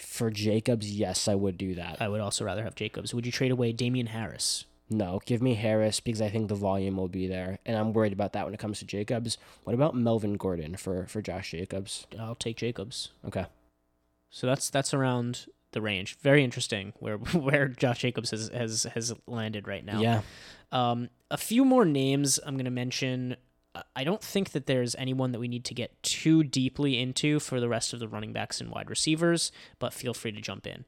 [0.00, 2.00] For Jacobs, yes, I would do that.
[2.00, 3.14] I would also rather have Jacobs.
[3.14, 4.64] Would you trade away Damien Harris?
[4.90, 8.12] No, give me Harris because I think the volume will be there, and I'm worried
[8.12, 9.38] about that when it comes to Jacobs.
[9.64, 12.06] What about Melvin Gordon for for Josh Jacobs?
[12.18, 13.10] I'll take Jacobs.
[13.26, 13.46] Okay.
[14.30, 16.18] So that's that's around the range.
[16.18, 20.00] Very interesting where where Josh Jacobs has has has landed right now.
[20.00, 20.20] Yeah.
[20.70, 23.36] Um, a few more names I'm going to mention.
[23.96, 27.60] I don't think that there's anyone that we need to get too deeply into for
[27.60, 30.84] the rest of the running backs and wide receivers, but feel free to jump in.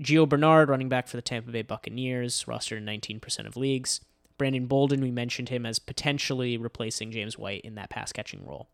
[0.00, 4.00] Gio Bernard, running back for the Tampa Bay Buccaneers, rostered in 19% of leagues.
[4.38, 8.68] Brandon Bolden, we mentioned him as potentially replacing James White in that pass catching role.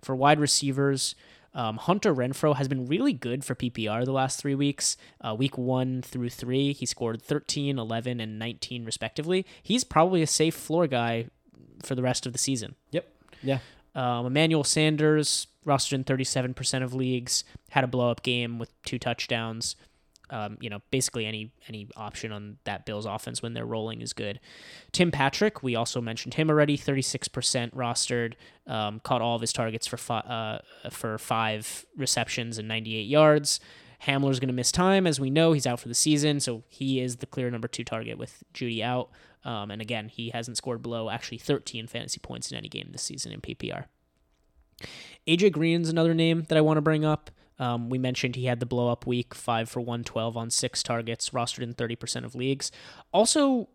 [0.00, 1.14] For wide receivers,
[1.54, 4.96] um, Hunter Renfrow has been really good for PPR the last three weeks.
[5.20, 9.46] Uh, week one through three, he scored 13, 11, and 19 respectively.
[9.62, 11.26] He's probably a safe floor guy
[11.82, 12.74] for the rest of the season.
[12.90, 13.08] Yep.
[13.42, 13.58] Yeah.
[13.94, 18.98] Um, Emmanuel Sanders, rostered in 37% of leagues, had a blow up game with two
[18.98, 19.76] touchdowns
[20.32, 24.14] um, you know, basically any any option on that Bills offense when they're rolling is
[24.14, 24.40] good.
[24.90, 28.34] Tim Patrick, we also mentioned him already, 36% rostered,
[28.66, 30.58] um, caught all of his targets for fi- uh,
[30.90, 33.60] for five receptions and 98 yards.
[34.06, 35.52] Hamler's going to miss time, as we know.
[35.52, 38.82] He's out for the season, so he is the clear number two target with Jeudy
[38.82, 39.10] out.
[39.44, 43.02] Um, and again, he hasn't scored below actually 13 fantasy points in any game this
[43.02, 43.86] season in PPR.
[45.26, 47.30] AJ Green's another name that I want to bring up.
[47.58, 51.30] Um, we mentioned he had the blow up week, five for 112 on six targets,
[51.30, 52.72] rostered in 30% of leagues.
[53.12, 53.68] Also,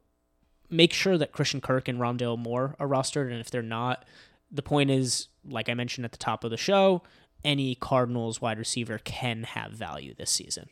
[0.70, 4.04] make sure that Christian Kirk and Rondale Moore are rostered, and if they're not,
[4.52, 7.04] the point is, like I mentioned at the top of the show,
[7.46, 10.70] any Cardinals wide receiver can have value this season.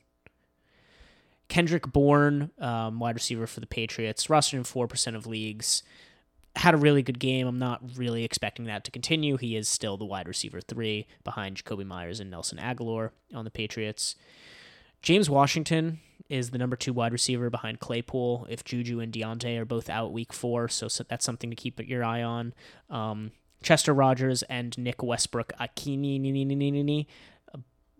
[1.47, 5.83] Kendrick Bourne, um, wide receiver for the Patriots, rostered in 4% of leagues
[6.55, 7.47] had a really good game.
[7.47, 9.37] I'm not really expecting that to continue.
[9.37, 13.51] He is still the wide receiver three behind Jakobi Meyers and Nelson Agholor on the
[13.51, 14.15] Patriots.
[15.01, 18.47] James Washington is the number two wide receiver behind Claypool.
[18.49, 21.79] If Juju and Diontae are both out week four, so, so that's something to keep
[21.87, 22.53] your eye on.
[22.89, 23.31] Um,
[23.61, 26.21] Chester Rogers and Nick Westbrook-Ikhine,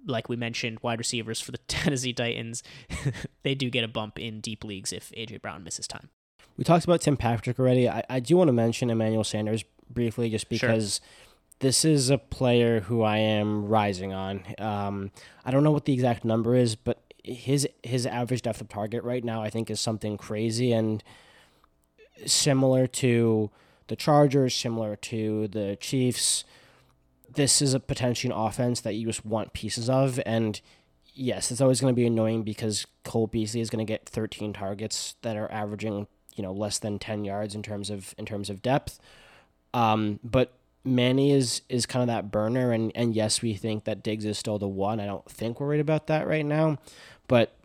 [0.05, 2.63] like we mentioned, wide receivers for the Tennessee Titans,
[3.43, 6.09] they do get a bump in deep leagues if AJ Brown misses time.
[6.57, 7.89] We talked about Tim Patrick already.
[7.89, 11.07] I, I do want to mention Emmanuel Sanders briefly just because sure.
[11.59, 14.43] this is a player who I am rising on.
[14.57, 15.11] Um,
[15.43, 19.03] I don't know what the exact number is, but his his average depth of target
[19.03, 21.03] right now I think is something crazy and
[22.25, 23.49] similar to
[23.87, 26.43] the Chargers, similar to the Chiefs.
[27.35, 30.59] This is a potentially an offense that you just want pieces of and
[31.13, 34.53] yes, it's always going to be annoying because Cole Beasley is going to get 13
[34.53, 38.49] targets that are averaging you know less than 10 yards in terms of in terms
[38.49, 38.99] of depth.
[39.73, 44.03] Um, but Manny is is kind of that burner, and and yes, we think that
[44.03, 44.99] Diggs is still the one.
[44.99, 46.77] I don't think we're worried about that right now,
[47.27, 47.55] but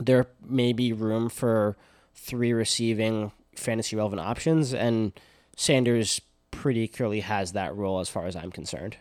[0.00, 1.76] there may be room for
[2.14, 5.12] three receiving fantasy relevant options, and
[5.56, 6.20] Sanders
[6.58, 8.96] pretty clearly has that role as far as I'm concerned.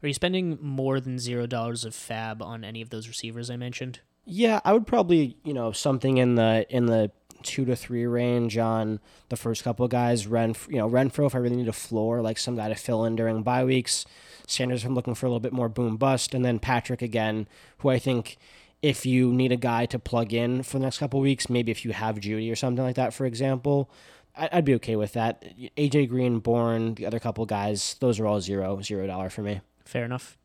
[0.00, 3.56] Are you spending more than zero dollars of fab on any of those receivers I
[3.56, 3.98] mentioned?
[4.24, 7.10] Yeah, I would probably you know something in the in the
[7.42, 10.28] two to three range on the first couple of guys.
[10.28, 13.04] Ren, you know, Renfrow if I really need a floor, like some guy to fill
[13.04, 14.06] in during bye weeks.
[14.46, 17.48] Sanders, I'm looking for a little bit more boom bust, and then Patrick again,
[17.78, 18.36] who I think
[18.82, 21.84] if you need a guy to plug in for the next couple weeks, maybe if
[21.84, 23.90] you have Jeudy or something like that, for example,
[24.36, 25.44] I'd be okay with that.
[25.76, 29.60] AJ Green, Bourne, the other couple guys, those are all zero, zero dollar for me.
[29.84, 30.38] Fair enough.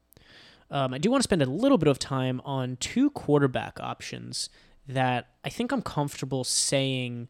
[0.72, 4.50] Um, I do want to spend a little bit of time on two quarterback options
[4.88, 7.28] that I think I'm comfortable saying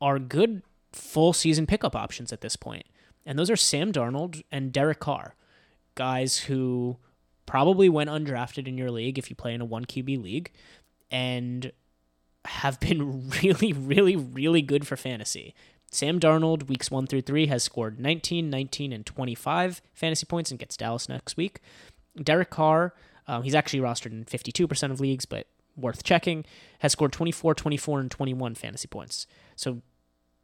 [0.00, 0.62] are good
[0.92, 2.84] full season pickup options at this point.
[3.24, 5.34] And those are Sam Darnold and Derek Carr,
[5.94, 6.98] guys who
[7.46, 10.52] probably went undrafted in your league if you play in a 1 QB league
[11.10, 11.72] and
[12.44, 15.54] have been really, really, really good for fantasy.
[15.90, 20.60] Sam Darnold, weeks 1 through 3, has scored 19, 19, and 25 fantasy points and
[20.60, 21.60] gets Dallas next week.
[22.22, 22.94] Derek Carr,
[23.26, 26.44] um, he's actually rostered in 52% of leagues, but worth checking,
[26.80, 29.26] has scored 24, 24, and 21 fantasy points.
[29.56, 29.82] So,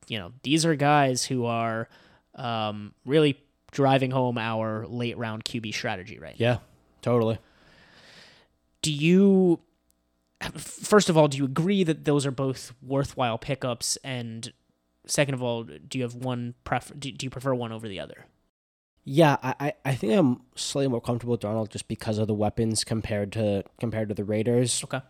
[0.09, 1.89] you know, these are guys who are
[2.35, 3.41] um, really
[3.71, 6.59] driving home our late round QB strategy right Yeah,
[7.03, 7.39] totally.
[8.83, 9.61] Do you,
[10.55, 13.97] first of all, do you agree that those are both worthwhile pickups?
[14.05, 14.53] And
[15.07, 16.95] second of all, do you have one prefer?
[16.95, 18.27] Do, do you prefer one over the other?
[19.09, 22.83] Yeah, I, I think I'm slightly more comfortable with Darnold just because of the weapons
[22.83, 24.83] compared to compared to the Raiders.
[24.83, 25.01] Okay.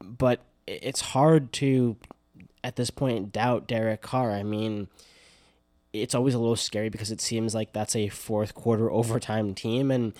[0.00, 1.96] But it's hard to
[2.62, 4.30] at this point doubt Derek Carr.
[4.30, 4.86] I mean,
[5.92, 9.90] it's always a little scary because it seems like that's a fourth quarter overtime team
[9.90, 10.12] and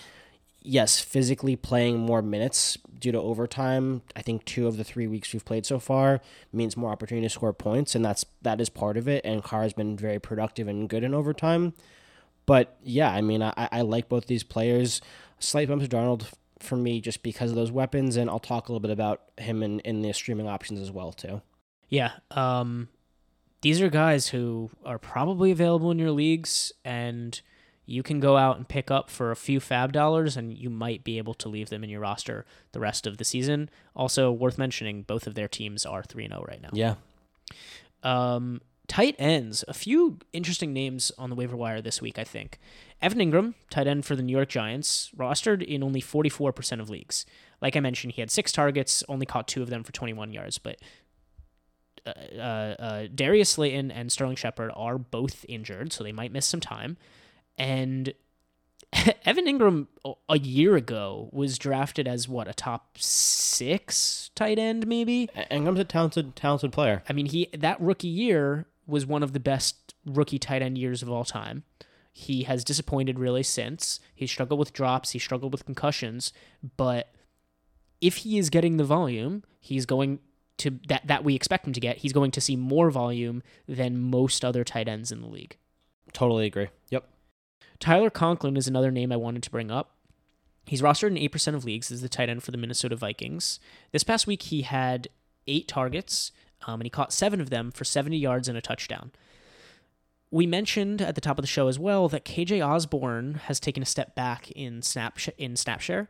[0.60, 4.00] yes, physically playing more minutes due to overtime.
[4.16, 6.20] I think two of the three weeks we've played so far
[6.52, 9.24] means more opportunity to score points, and that's that is part of it.
[9.24, 11.74] And Carr has been very productive and good in overtime.
[12.46, 15.00] But yeah, I mean, I, I like both these players.
[15.38, 16.26] Slight bump to Darnold
[16.60, 19.62] for me just because of those weapons, and I'll talk a little bit about him
[19.62, 21.42] in, in the streaming options as well too.
[21.88, 22.88] Yeah, um,
[23.60, 27.40] these are guys who are probably available in your leagues, and
[27.84, 31.04] you can go out and pick up for a few fab dollars, and you might
[31.04, 33.70] be able to leave them in your roster the rest of the season.
[33.94, 36.70] Also, worth mentioning, both of their teams are three and zero oh right now.
[36.72, 36.94] Yeah.
[38.02, 42.58] Um, tight ends, a few interesting names on the waiver wire this week, I think.
[43.00, 47.26] Evan Engram, tight end for the New York Giants, rostered in only 44% of leagues.
[47.60, 50.58] Like I mentioned, he had six targets, only caught two of them for 21 yards,
[50.58, 50.78] but
[52.06, 56.46] uh, uh, uh, Darius Slayton and Sterling Shepard are both injured, so they might miss
[56.46, 56.96] some time.
[57.58, 58.14] And
[59.24, 59.86] Evan Engram
[60.28, 65.28] a year ago was drafted as what a top six tight end, maybe.
[65.50, 67.02] Engram's a talented, talented player.
[67.08, 71.02] I mean, he that rookie year was one of the best rookie tight end years
[71.02, 71.64] of all time.
[72.12, 73.98] He has disappointed really since.
[74.14, 76.32] He struggled with drops, he struggled with concussions,
[76.76, 77.14] but
[78.02, 80.18] if he is getting the volume, he's going
[80.58, 81.98] to that that we expect him to get.
[81.98, 85.56] He's going to see more volume than most other tight ends in the league.
[86.12, 86.68] Totally agree.
[86.90, 87.08] Yep.
[87.82, 89.96] Tyler Conklin is another name I wanted to bring up.
[90.66, 93.58] He's rostered in 8% of leagues as the tight end for the Minnesota Vikings.
[93.90, 95.08] This past week, he had
[95.48, 96.30] eight targets,
[96.64, 99.10] um, and he caught seven of them for 70 yards and a touchdown.
[100.30, 103.82] We mentioned at the top of the show as well that KJ Osborn has taken
[103.82, 106.08] a step back in snap sh- in snap share,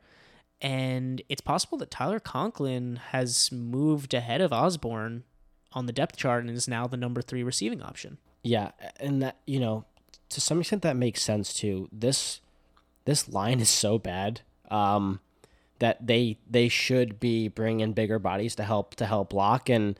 [0.60, 5.24] and it's possible that Tyler Conklin has moved ahead of Osborn
[5.72, 8.18] on the depth chart and is now the number three receiving option.
[8.42, 9.86] Yeah, and that you know,
[10.32, 11.88] to some extent, that makes sense too.
[11.92, 12.40] This
[13.04, 14.42] this line is so bad.
[14.70, 15.20] Um,
[15.78, 19.98] that they they should be bringing bigger bodies to help to help block and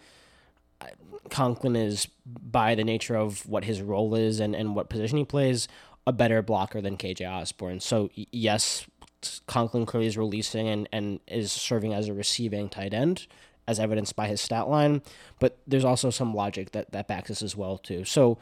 [1.31, 5.25] Conklin is by the nature of what his role is and, and what position he
[5.25, 5.67] plays
[6.07, 7.81] a better blocker than KJ Osborn.
[7.81, 8.87] So yes,
[9.47, 13.27] Conklin clearly is releasing and, and is serving as a receiving tight end,
[13.67, 15.03] as evidenced by his stat line.
[15.39, 18.05] But there's also some logic that, that backs this as well too.
[18.05, 18.39] So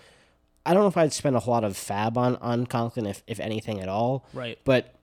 [0.67, 3.23] I don't know if I'd spend a whole lot of fab on, on Conklin if,
[3.27, 4.27] if anything at all.
[4.35, 4.59] Right.
[4.65, 4.95] But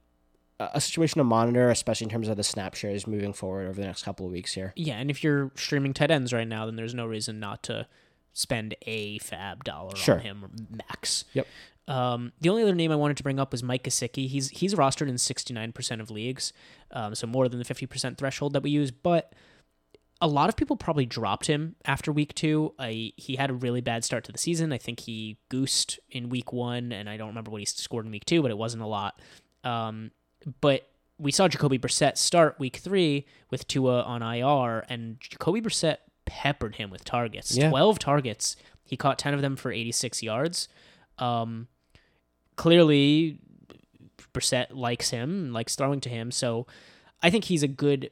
[0.59, 3.85] a situation to monitor, especially in terms of the snap shares moving forward over the
[3.85, 4.73] next couple of weeks here.
[4.75, 7.87] Yeah, and if you're streaming tight ends right now, then there's no reason not to
[8.33, 10.15] spend a fab dollar sure.
[10.15, 11.25] on him max.
[11.33, 11.47] Yep.
[11.87, 14.27] Um, the only other name I wanted to bring up was Mike Gesicki.
[14.27, 16.53] He's he's rostered in 69% of leagues,
[16.91, 18.91] um, so more than the 50% threshold that we use.
[18.91, 19.33] But
[20.19, 22.73] a lot of people probably dropped him after week two.
[22.79, 24.73] I, he had a really bad start to the season.
[24.73, 28.11] I think he goosed in week one, and I don't remember what he scored in
[28.11, 29.21] week two, but it wasn't a lot.
[29.63, 30.11] Um,
[30.61, 30.87] but
[31.19, 36.75] we saw Jacoby Brissett start week three with Tua on IR, and Jacoby Brissett peppered
[36.75, 37.55] him with targets.
[37.55, 37.69] Yeah.
[37.69, 38.55] 12 targets.
[38.83, 40.67] He caught 10 of them for 86 yards.
[41.19, 41.67] Um,
[42.55, 43.39] clearly,
[44.33, 46.31] Brissett likes him, likes throwing to him.
[46.31, 46.67] So
[47.21, 48.11] I think he's a good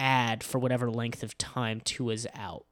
[0.00, 2.64] ad for whatever length of time Tua's out.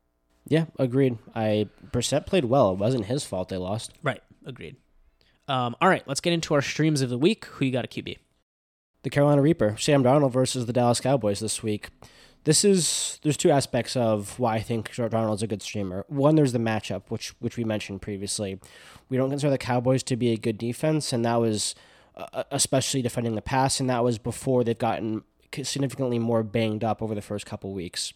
[0.48, 1.18] Yeah, agreed.
[1.34, 2.72] I Brissett played well.
[2.72, 3.92] It wasn't his fault they lost.
[4.02, 4.76] Right, agreed.
[5.46, 7.44] Um, all right, let's get into our streams of the week.
[7.44, 8.16] Who you got a QB?
[9.02, 11.90] The Carolina Reaper, Sam Darnold versus the Dallas Cowboys this week.
[12.44, 16.04] This is there's two aspects of why I think Darnold's a good streamer.
[16.08, 18.58] One, there's the matchup, which which we mentioned previously.
[19.10, 21.74] We don't consider the Cowboys to be a good defense, and that was
[22.16, 25.22] uh, especially defending the pass, and that was before they've gotten
[25.62, 28.12] significantly more banged up over the first couple weeks.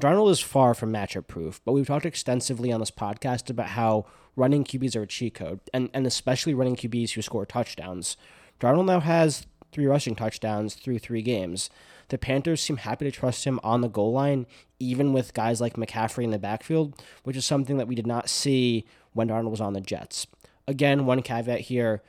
[0.00, 4.06] Darnold is far from matchup proof, but we've talked extensively on this podcast about how
[4.36, 8.16] running QBs are a cheat code, and, and especially running QBs who score touchdowns.
[8.60, 11.68] Darnold now has three rushing touchdowns through three games.
[12.08, 14.46] The Panthers seem happy to trust him on the goal line,
[14.78, 16.94] even with guys like McCaffrey in the backfield,
[17.24, 20.26] which is something that we did not see when Darnold was on the Jets.
[20.66, 22.02] Again, one caveat here.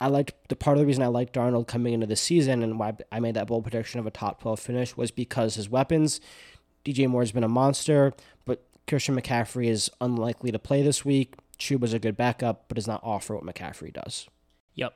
[0.00, 2.78] I liked the part of the reason I liked Darnold coming into the season and
[2.78, 6.20] why I made that bold prediction of a top 12 finish was because his weapons.
[6.84, 8.12] DJ Moore's been a monster,
[8.44, 11.34] but Christian McCaffrey is unlikely to play this week.
[11.58, 14.28] Chuba's a good backup, but does not offer what McCaffrey does.
[14.74, 14.94] Yep.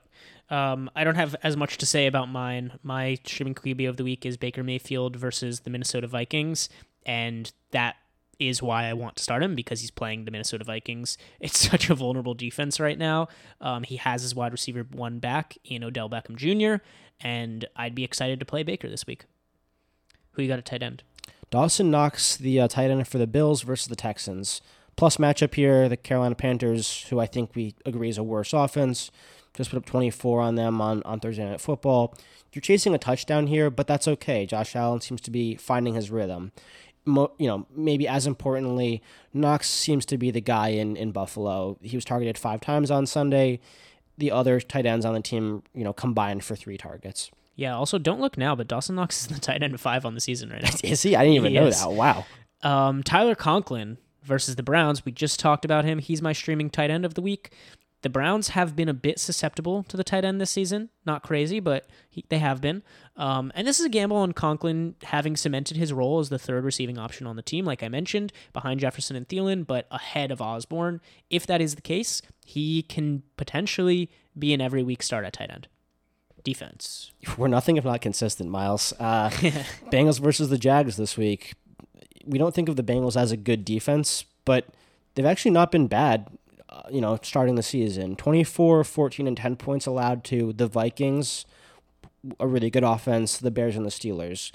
[0.51, 2.78] Um, I don't have as much to say about mine.
[2.82, 6.68] My streaming QB of the week is Baker Mayfield versus the Minnesota Vikings,
[7.07, 7.96] and that
[8.39, 11.18] is why I want to start him because he's playing the Minnesota Vikings.
[11.41, 13.28] It's such a vulnerable defense right now.
[13.61, 16.82] Um, he has his wide receiver one back in Odell Beckham Jr.,
[17.20, 19.24] and I'd be excited to play Baker this week.
[20.32, 21.03] Who you got at tight end?
[21.51, 24.61] Dawson Knox, the uh, tight end for the Bills versus the Texans.
[24.97, 29.11] Plus matchup here, the Carolina Panthers, who I think we agree is a worse offense,
[29.55, 32.14] just put up 24 on them on, on Thursday Night Football.
[32.53, 34.47] You're chasing a touchdown here, but that's okay.
[34.47, 36.53] Josh Allen seems to be finding his rhythm.
[37.09, 39.03] Mo, you know, maybe as importantly,
[39.33, 41.79] Knox seems to be the guy in, in Buffalo.
[41.83, 43.61] He was targeted five times on Sunday.
[44.17, 47.31] The other tight ends on the team, you know, combined for three targets.
[47.57, 47.75] Yeah.
[47.75, 50.51] Also, don't look now, but Dawson Knox is the tight end five on the season
[50.51, 50.71] right now.
[50.85, 51.17] is he?
[51.17, 51.81] I didn't even he know is.
[51.81, 51.91] that.
[51.91, 52.25] Wow.
[52.63, 55.05] Um, Tyler Conklin versus the Browns.
[55.05, 55.99] We just talked about him.
[55.99, 57.53] He's my streaming tight end of the week.
[58.03, 60.91] The Browns have been a bit susceptible to the tight end this season.
[61.05, 62.83] Not crazy, but he, they have been.
[63.19, 66.64] Um, and this is a gamble on Conklin having cemented his role as the third
[66.64, 70.41] receiving option on the team, like I mentioned, behind Jefferson and Thielen, but ahead of
[70.41, 71.01] Osborn.
[71.29, 74.09] If that is the case, he can potentially
[74.39, 75.69] be an every week start at tight end.
[76.45, 77.11] Defense.
[77.37, 78.95] We're nothing if not consistent, Miles.
[78.99, 79.29] Uh,
[79.91, 81.55] Bengals versus the Jags this week
[82.29, 84.66] we don't think of the Bengals as a good defense, but
[85.14, 86.29] they've actually not been bad,
[86.69, 88.16] uh, you know, starting the season.
[88.16, 91.47] 24, 14, and 10 points allowed to the Vikings,
[92.41, 94.53] a really good offense, the Bears, and the Steelers.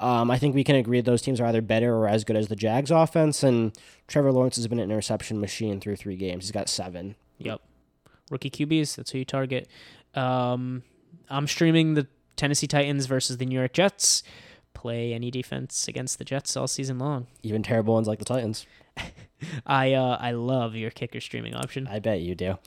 [0.00, 2.48] Um, I think we can agree those teams are either better or as good as
[2.48, 3.76] the Jags offense, and
[4.08, 6.44] Trevor Lawrence has been an interception machine through three games.
[6.44, 7.14] He's got seven.
[7.38, 7.60] Yep.
[8.30, 9.68] Rookie QBs, that's who you target.
[10.14, 10.82] Um,
[11.30, 14.22] I'm streaming the Tennessee Titans versus the New York Jets
[14.74, 17.26] play any defense against the Jets all season long.
[17.42, 18.66] Even terrible ones like the Titans.
[19.66, 21.86] I uh, I love your kicker streaming option.
[21.86, 22.58] I bet you do.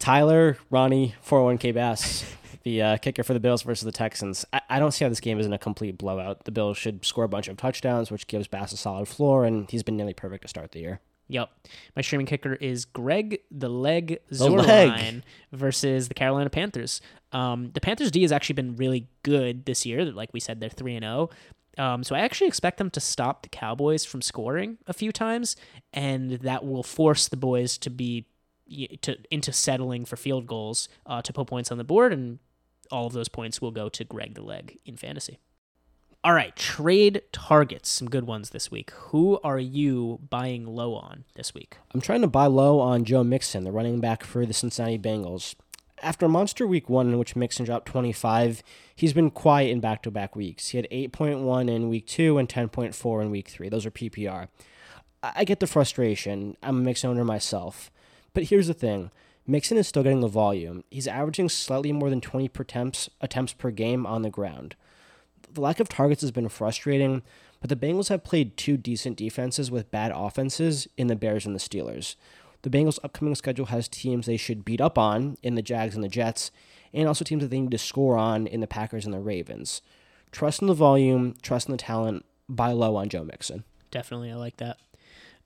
[0.00, 2.24] Tyler, Ronnie, 401k Bass,
[2.64, 4.44] the uh, kicker for the Bills versus the Texans.
[4.52, 6.44] I, I don't see how this game isn't a complete blowout.
[6.44, 9.70] The Bills should score a bunch of touchdowns, which gives Bass a solid floor, and
[9.70, 11.00] he's been nearly perfect to start the year.
[11.28, 11.48] Yep.
[11.94, 15.22] My streaming kicker is Greg the Leg Zuerlein
[15.52, 17.00] versus the Carolina Panthers.
[17.30, 20.04] Um, the Panthers D has actually been really good this year.
[20.06, 21.30] Like we said, they're 3 and 0.
[21.78, 25.54] Um, so I actually expect them to stop the Cowboys from scoring a few times,
[25.92, 28.26] and that will force the boys to be
[29.02, 32.38] to into settling for field goals uh, to put points on the board, and
[32.90, 35.38] all of those points will go to Greg the Leg in fantasy.
[36.22, 38.90] All right, trade targets, some good ones this week.
[38.90, 41.78] Who are you buying low on this week?
[41.94, 45.54] I'm trying to buy low on Joe Mixon, the running back for the Cincinnati Bengals.
[46.02, 48.62] After monster week one, in which Mixon dropped 25,
[48.94, 50.68] he's been quiet in back to back weeks.
[50.68, 53.70] He had 8.1 in week two and 10.4 in week three.
[53.70, 54.48] Those are PPR.
[55.22, 56.56] I get the frustration.
[56.62, 57.90] I'm a Mixon owner myself.
[58.34, 59.10] But here's the thing
[59.46, 60.84] Mixon is still getting the volume.
[60.90, 64.76] He's averaging slightly more than 20 attempts, attempts per game on the ground
[65.54, 67.22] the lack of targets has been frustrating,
[67.60, 71.54] but the Bengals have played two decent defenses with bad offenses in the Bears and
[71.54, 72.16] the Steelers.
[72.62, 76.04] The Bengals' upcoming schedule has teams they should beat up on in the Jags and
[76.04, 76.50] the Jets,
[76.92, 79.82] and also teams that they need to score on in the Packers and the Ravens.
[80.32, 83.64] Trust in the volume, trust in the talent, buy low on Joe Mixon.
[83.90, 84.78] Definitely, I like that.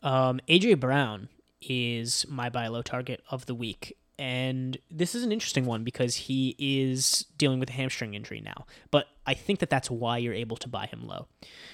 [0.03, 1.29] Um, AJ Brown
[1.69, 3.97] is my buy low target of the week.
[4.17, 8.65] And this is an interesting one because he is dealing with a hamstring injury now.
[8.93, 11.27] But I think that that's why you're able to buy him low.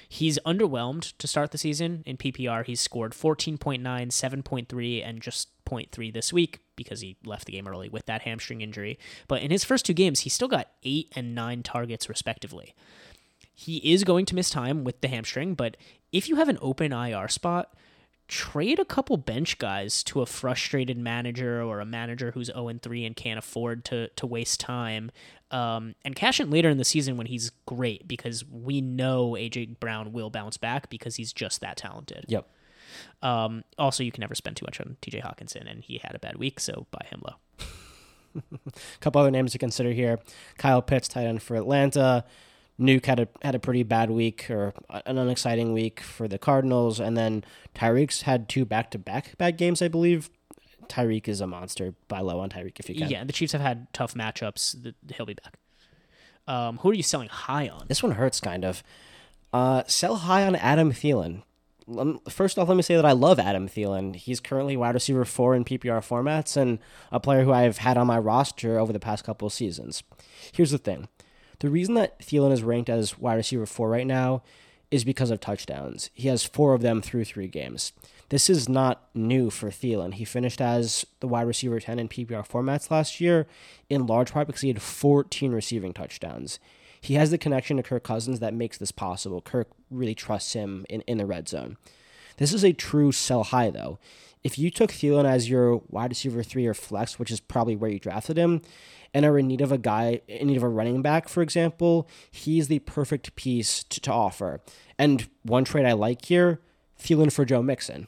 [0.08, 2.02] He's underwhelmed to start the season.
[2.06, 7.52] In PPR, he's scored 14.9, 7.3, and just 0.3 this week because he left the
[7.52, 8.98] game early with that hamstring injury.
[9.28, 12.74] But in his first two games, he still got eight and nine targets, respectively.
[13.54, 15.76] He is going to miss time with the hamstring, but
[16.12, 17.74] if you have an open IR spot,
[18.30, 22.80] trade a couple bench guys to a frustrated manager or a manager who's 0 and
[22.80, 25.10] 3 and can't afford to to waste time.
[25.50, 29.80] Um, and cash in later in the season when he's great because we know AJ
[29.80, 32.24] Brown will bounce back because he's just that talented.
[32.28, 32.48] Yep.
[33.20, 36.20] Um, also, you can never spend too much on TJ Hockenson, and he had a
[36.20, 37.34] bad week, so buy him low.
[38.52, 38.70] a
[39.00, 40.20] couple other names to consider here:
[40.56, 42.24] Kyle Pitts, tight end for Atlanta.
[42.80, 44.72] Nuke had a had a pretty bad week or
[45.04, 49.56] an unexciting week for the Cardinals, and then Tyreek's had two back to back bad
[49.58, 50.30] games, I believe.
[50.88, 51.94] Tyreek is a monster.
[52.08, 53.08] Buy low on Tyreek if you can.
[53.08, 54.94] Yeah, the Chiefs have had tough matchups.
[55.14, 55.54] He'll be back.
[56.48, 57.84] Um, who are you selling high on?
[57.86, 58.82] This one hurts kind of.
[59.52, 61.42] Uh, sell high on Adam Thielen.
[62.28, 64.14] First off, let me say that I love Adam Thielen.
[64.14, 66.78] He's currently wide receiver four in PPR formats and
[67.10, 70.02] a player who I've had on my roster over the past couple of seasons.
[70.52, 71.08] Here's the thing
[71.60, 74.42] the reason that Thielen is ranked as wide receiver four right now
[74.90, 76.10] is because of touchdowns.
[76.14, 77.92] He has four of them through three games.
[78.30, 80.14] This is not new for Thielen.
[80.14, 83.46] He finished as the wide receiver 10 in PPR formats last year,
[83.88, 86.58] in large part because he had 14 receiving touchdowns.
[87.00, 89.40] He has the connection to Kirk Cousins that makes this possible.
[89.40, 91.76] Kirk really trusts him in, in the red zone.
[92.36, 93.98] This is a true sell high, though.
[94.42, 97.90] If you took Thielen as your wide receiver three or flex, which is probably where
[97.90, 98.62] you drafted him,
[99.12, 102.08] and are in need of a guy, in need of a running back, for example,
[102.30, 104.60] he's the perfect piece to, to offer.
[104.98, 106.60] And one trade I like here,
[106.98, 108.06] Thielen for Joe Mixon.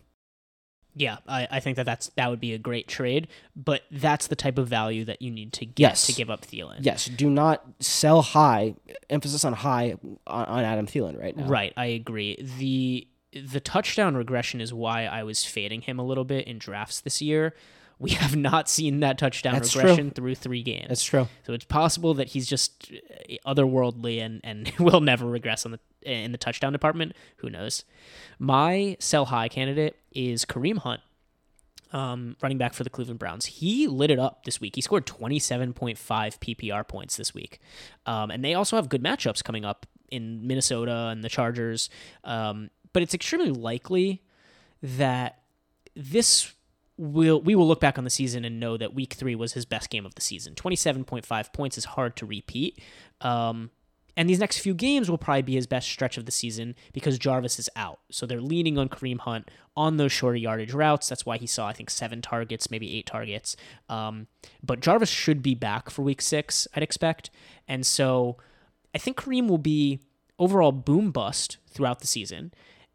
[0.94, 4.36] Yeah, I, I think that that's that would be a great trade, but that's the
[4.36, 6.06] type of value that you need to get Yes.
[6.06, 6.78] to give up Thielen.
[6.80, 8.74] Yes, do not sell high,
[9.08, 11.46] emphasis on high on, on Adam Thielen right now.
[11.46, 12.46] Right, I agree.
[12.58, 17.00] The the touchdown regression is why I was fading him a little bit in drafts
[17.00, 17.54] this year.
[17.98, 19.82] We have not seen that touchdown That's true.
[19.82, 20.88] regression through three games.
[20.88, 21.28] That's true.
[21.46, 25.80] So it's possible that he's just uh, otherworldly and and will never regress on the
[26.02, 27.14] in the touchdown department.
[27.38, 27.84] Who knows?
[28.38, 31.00] My sell high candidate is Kareem Hunt,
[31.92, 33.46] um, running back for the Cleveland Browns.
[33.46, 34.74] He lit it up this week.
[34.74, 37.60] He scored 27.5 PPR points this week,
[38.04, 41.88] um, and they also have good matchups coming up in Minnesota and the Chargers.
[42.24, 44.22] Um, but it's extremely likely
[44.82, 45.40] that
[45.94, 46.52] this
[46.96, 49.64] will we will look back on the season and know that week three was his
[49.64, 50.54] best game of the season.
[50.54, 52.80] Twenty seven point five points is hard to repeat.
[53.20, 53.70] Um,
[54.16, 57.18] and these next few games will probably be his best stretch of the season because
[57.18, 58.00] Jarvis is out.
[58.10, 61.08] So they're leaning on Kareem Hunt on those shorter yardage routes.
[61.08, 63.56] That's why he saw, I think, seven targets, maybe eight targets.
[63.88, 64.26] Um,
[64.62, 67.30] but Jarvis should be back for week six, I'd expect.
[67.66, 68.36] And so
[68.94, 70.00] I think Kareem will be
[70.38, 72.52] overall boom bust throughout the season.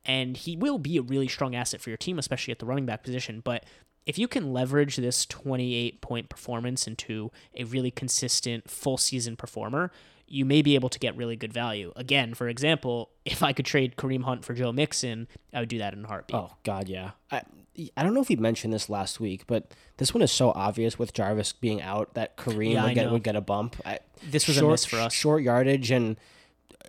[0.08, 2.86] And he will be a really strong asset for your team, especially at the running
[2.86, 3.42] back position.
[3.44, 3.66] But
[4.06, 9.92] if you can leverage this 28 point performance into a really consistent full season performer,
[10.28, 11.92] you may be able to get really good value.
[11.96, 15.78] Again, for example, if I could trade Kareem Hunt for Joe Mixon, I would do
[15.80, 16.38] that in a heartbeat.
[16.38, 17.12] Oh God, yeah.
[17.32, 17.42] I
[17.96, 20.98] I don't know if we mentioned this last week, but this one is so obvious
[20.98, 23.76] with Jarvis being out that Kareem Yeah, would get would get a bump.
[23.86, 25.14] I, This was a miss for us.
[25.14, 26.18] Short yardage and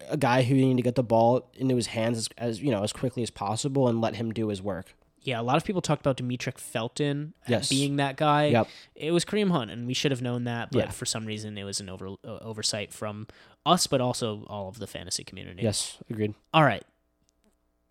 [0.09, 2.71] a guy who you need to get the ball into his hands as, as you
[2.71, 4.95] know as quickly as possible and let him do his work.
[5.21, 7.69] Yeah, a lot of people talked about Demetric Felton Yes.
[7.69, 8.47] being that guy.
[8.47, 8.69] Yep.
[8.95, 10.91] It was Kareem Hunt, and we should have known that, but Yeah.
[10.91, 13.27] for some reason it was an over uh, oversight from
[13.67, 15.63] us, but also all of the fantasy community.
[15.63, 16.35] Yes, agreed.
[16.55, 16.85] All right.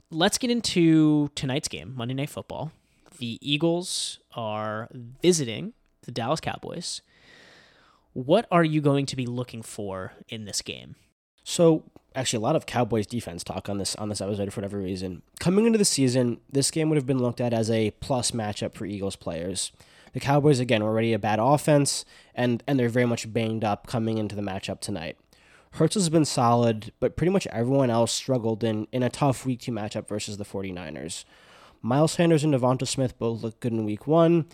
[0.10, 2.72] Let's get into tonight's game, Monday Night Football.
[3.20, 4.88] The Eagles are
[5.22, 5.74] visiting
[6.04, 7.02] the Dallas Cowboys.
[8.14, 10.96] What are you going to be looking for in this game?
[11.50, 11.84] So
[12.14, 15.22] actually, a lot of Cowboys defense talk on this on this episode for whatever reason.
[15.40, 18.74] Coming into the season, this game would have been looked at as a plus matchup
[18.74, 19.72] for Eagles players.
[20.12, 22.04] The Cowboys again were already a bad offense,
[22.36, 25.18] and and they're very much banged up coming into the matchup tonight.
[25.72, 29.62] Hurts has been solid, but pretty much everyone else struggled in, in a tough week
[29.62, 31.24] two matchup versus the 49ers.
[31.82, 34.48] Miles Sanders and DeVonta Smith both look good in week one.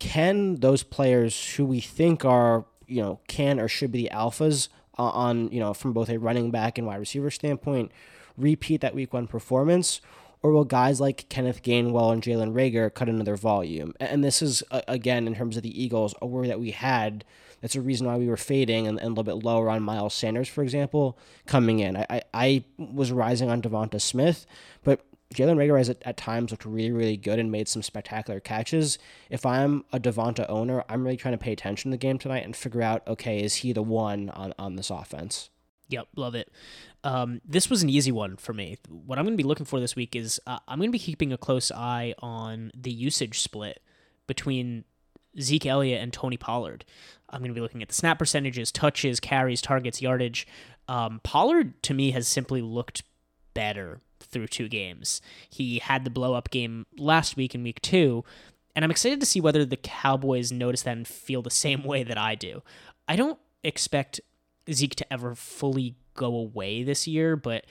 [0.00, 4.66] Can those players who we think are, you know, can or should be the alphas
[5.10, 7.90] on, you know, from both a running back and wide receiver standpoint,
[8.36, 10.00] repeat that week one performance?
[10.44, 13.94] Or will guys like Kenneth Gainwell and Jalen Reagor cut into their volume?
[14.00, 17.24] And this is, uh, again, in terms of the Eagles, a worry that we had.
[17.60, 20.14] That's a reason why we were fading and, and a little bit lower on Miles
[20.14, 21.96] Sanders, for example, coming in.
[21.96, 24.44] I, I, I was rising on DeVonta Smith,
[24.82, 28.40] but Jalen Reagor has at, at times looked really, really good and made some spectacular
[28.40, 28.98] catches.
[29.30, 32.44] If I'm a DeVonta owner, I'm really trying to pay attention to the game tonight
[32.44, 35.50] and figure out, okay, is he the one on, on this offense?
[35.88, 36.50] Yep, love it.
[37.04, 38.78] Um, this was an easy one for me.
[38.88, 40.98] What I'm going to be looking for this week is uh, I'm going to be
[40.98, 43.82] keeping a close eye on the usage split
[44.26, 44.84] between
[45.40, 46.84] Zeke Elliott and Tony Pollard.
[47.28, 50.46] I'm going to be looking at the snap percentages, touches, carries, targets, yardage.
[50.88, 53.02] Um, Pollard to me has simply looked
[53.54, 55.20] better through two games.
[55.48, 58.24] He had the blow up game last week in week two,
[58.74, 62.02] and I'm excited to see whether the Cowboys notice that and feel the same way
[62.02, 62.62] that I do.
[63.08, 64.20] I don't expect
[64.70, 67.66] Zeke to ever fully go away this year, but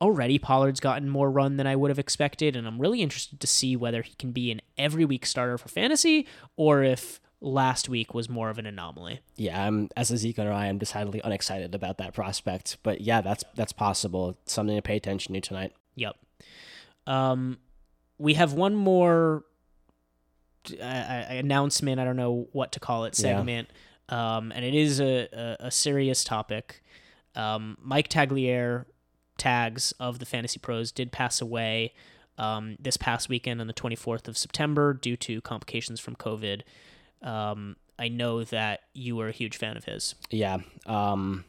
[0.00, 3.46] already Pollard's gotten more run than I would have expected, and I'm really interested to
[3.46, 6.26] see whether he can be an every week starter for fantasy
[6.56, 9.20] or if last week was more of an anomaly.
[9.36, 12.78] Yeah, I'm as a Zeke owner, I am decidedly unexcited about that prospect.
[12.82, 14.36] But yeah, that's that's possible.
[14.46, 15.72] Something to pay attention to tonight.
[15.94, 16.16] Yep.
[17.06, 17.58] Um,
[18.18, 19.44] we have one more
[20.78, 22.00] uh, uh, announcement.
[22.00, 23.14] I don't know what to call it.
[23.14, 23.68] Segment.
[23.70, 24.36] Yeah.
[24.36, 26.82] Um, and it is a, a, a serious topic.
[27.34, 28.86] Um, Mike Tagliere,
[29.38, 31.94] tags of the Fantasy Pros, did pass away
[32.36, 36.62] um, this past weekend on the 24th of September due to complications from COVID.
[37.22, 40.14] Um, I know that you were a huge fan of his.
[40.30, 40.58] Yeah.
[40.86, 41.44] Um,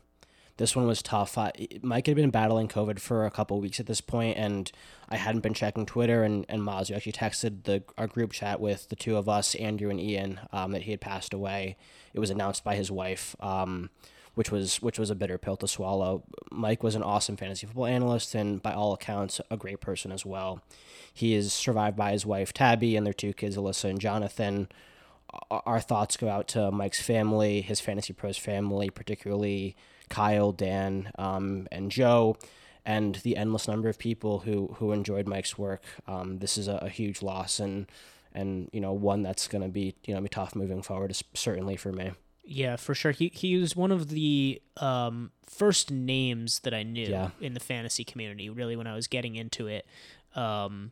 [0.62, 1.40] this one was tough.
[1.40, 1.52] I,
[1.82, 4.72] Mike had been battling COVID for a couple weeks at this point, and
[5.10, 6.22] I hadn't been checking Twitter.
[6.22, 9.90] And and Maz, actually texted the our group chat with the two of us, Andrew
[9.90, 11.78] and Ian, um, that he had passed away.
[12.14, 13.90] It was announced by his wife, um,
[14.36, 16.26] which was which was a bitter pill to swallow.
[16.52, 20.28] Mike was an awesome fantasy football analyst, and by all accounts, a great person as
[20.28, 20.62] well.
[21.12, 24.68] He is survived by his wife Tabby and their two kids, Alyssa and Jonathan
[25.50, 29.78] our thoughts go out to Mike's family, his Fantasy Pros family, particularly
[30.12, 32.38] Kyle, Dan, um, and Joe,
[32.86, 35.84] and the endless number of people who who enjoyed Mike's work.
[36.08, 37.88] Um, this is a, a, huge loss, and
[38.34, 41.24] and you know one that's going to be you know be tough moving forward, is
[41.34, 42.12] certainly for me.
[42.44, 43.12] Yeah, for sure.
[43.12, 47.30] He he was one of the um, first names that I knew yeah.
[47.40, 48.50] in the fantasy community.
[48.50, 49.88] Really, when I was getting into it,
[50.36, 50.92] um,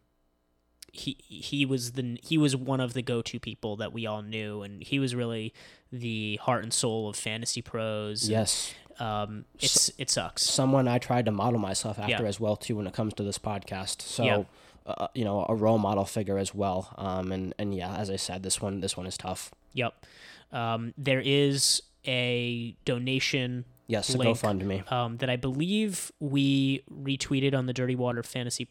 [0.93, 4.21] he he was the he was one of the go to people that we all
[4.21, 5.53] knew, and he was really
[5.91, 8.29] the heart and soul of fantasy pros.
[8.29, 10.43] Yes, um, it's so, it sucks.
[10.43, 12.29] Someone I tried to model myself after yeah.
[12.29, 14.01] as well too when it comes to this podcast.
[14.01, 14.23] So.
[14.23, 14.43] Yeah.
[14.85, 16.95] Uh, you know, a role model figure as well.
[16.97, 19.53] Um, and and yeah, as I said, this one this one is tough.
[19.73, 20.03] Yep.
[20.51, 27.65] Um, there is a donation yes, link, GoFundMe um, that I believe we retweeted on
[27.65, 28.69] the Dirty Water Fantasy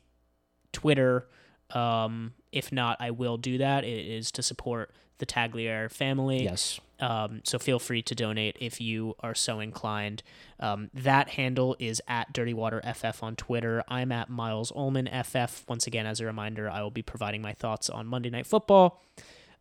[0.72, 1.26] Twitter.
[1.70, 3.84] Um, if not, I will do that.
[3.84, 6.44] It is to support the Tagliere family.
[6.44, 6.80] Yes.
[7.00, 10.22] Um, so feel free to donate if you are so inclined.
[10.58, 13.84] Um, that handle is at Dirty Water FF on Twitter.
[13.88, 15.64] I'm at Miles Ullman FF.
[15.68, 19.04] Once again, as a reminder, I will be providing my thoughts on Monday Night Football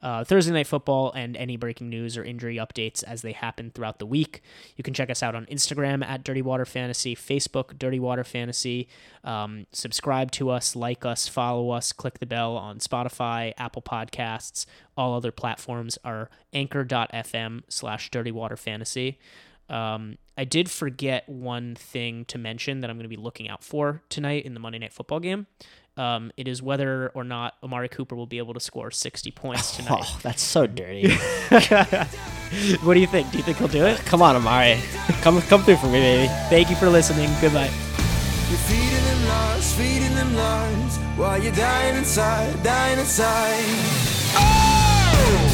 [0.02, 4.00] uh, Thursday Night Football and any breaking news or injury updates as they happen throughout
[4.00, 4.42] the week.
[4.76, 8.88] You can check us out on Instagram at Dirty Water Fantasy, Facebook Dirty Water Fantasy.
[9.24, 14.66] Um, subscribe to us, like us, follow us, click the bell on Spotify, Apple Podcasts.
[14.96, 19.20] All other platforms are anchor.fm slash Dirty Water Fantasy.
[19.70, 23.64] Um, I did forget one thing to mention that I'm going to be looking out
[23.64, 25.48] for tonight in the Monday Night Football game,
[25.98, 29.72] um, it is whether or not Amari Cooper will be able to score 60 points
[29.78, 30.04] tonight.
[30.04, 31.12] Oh, that's so dirty.
[32.84, 33.32] what do you think?
[33.32, 33.98] Do you think he'll do it?
[34.06, 34.80] Come on, Amari.
[35.22, 36.28] Come, come through for me, baby.
[36.50, 37.30] Thank you for listening.
[37.42, 37.72] Goodbye.
[38.50, 43.66] You're feeding them lies, feeding them lies, while you're dying inside, dying inside.
[44.36, 45.47] Oh!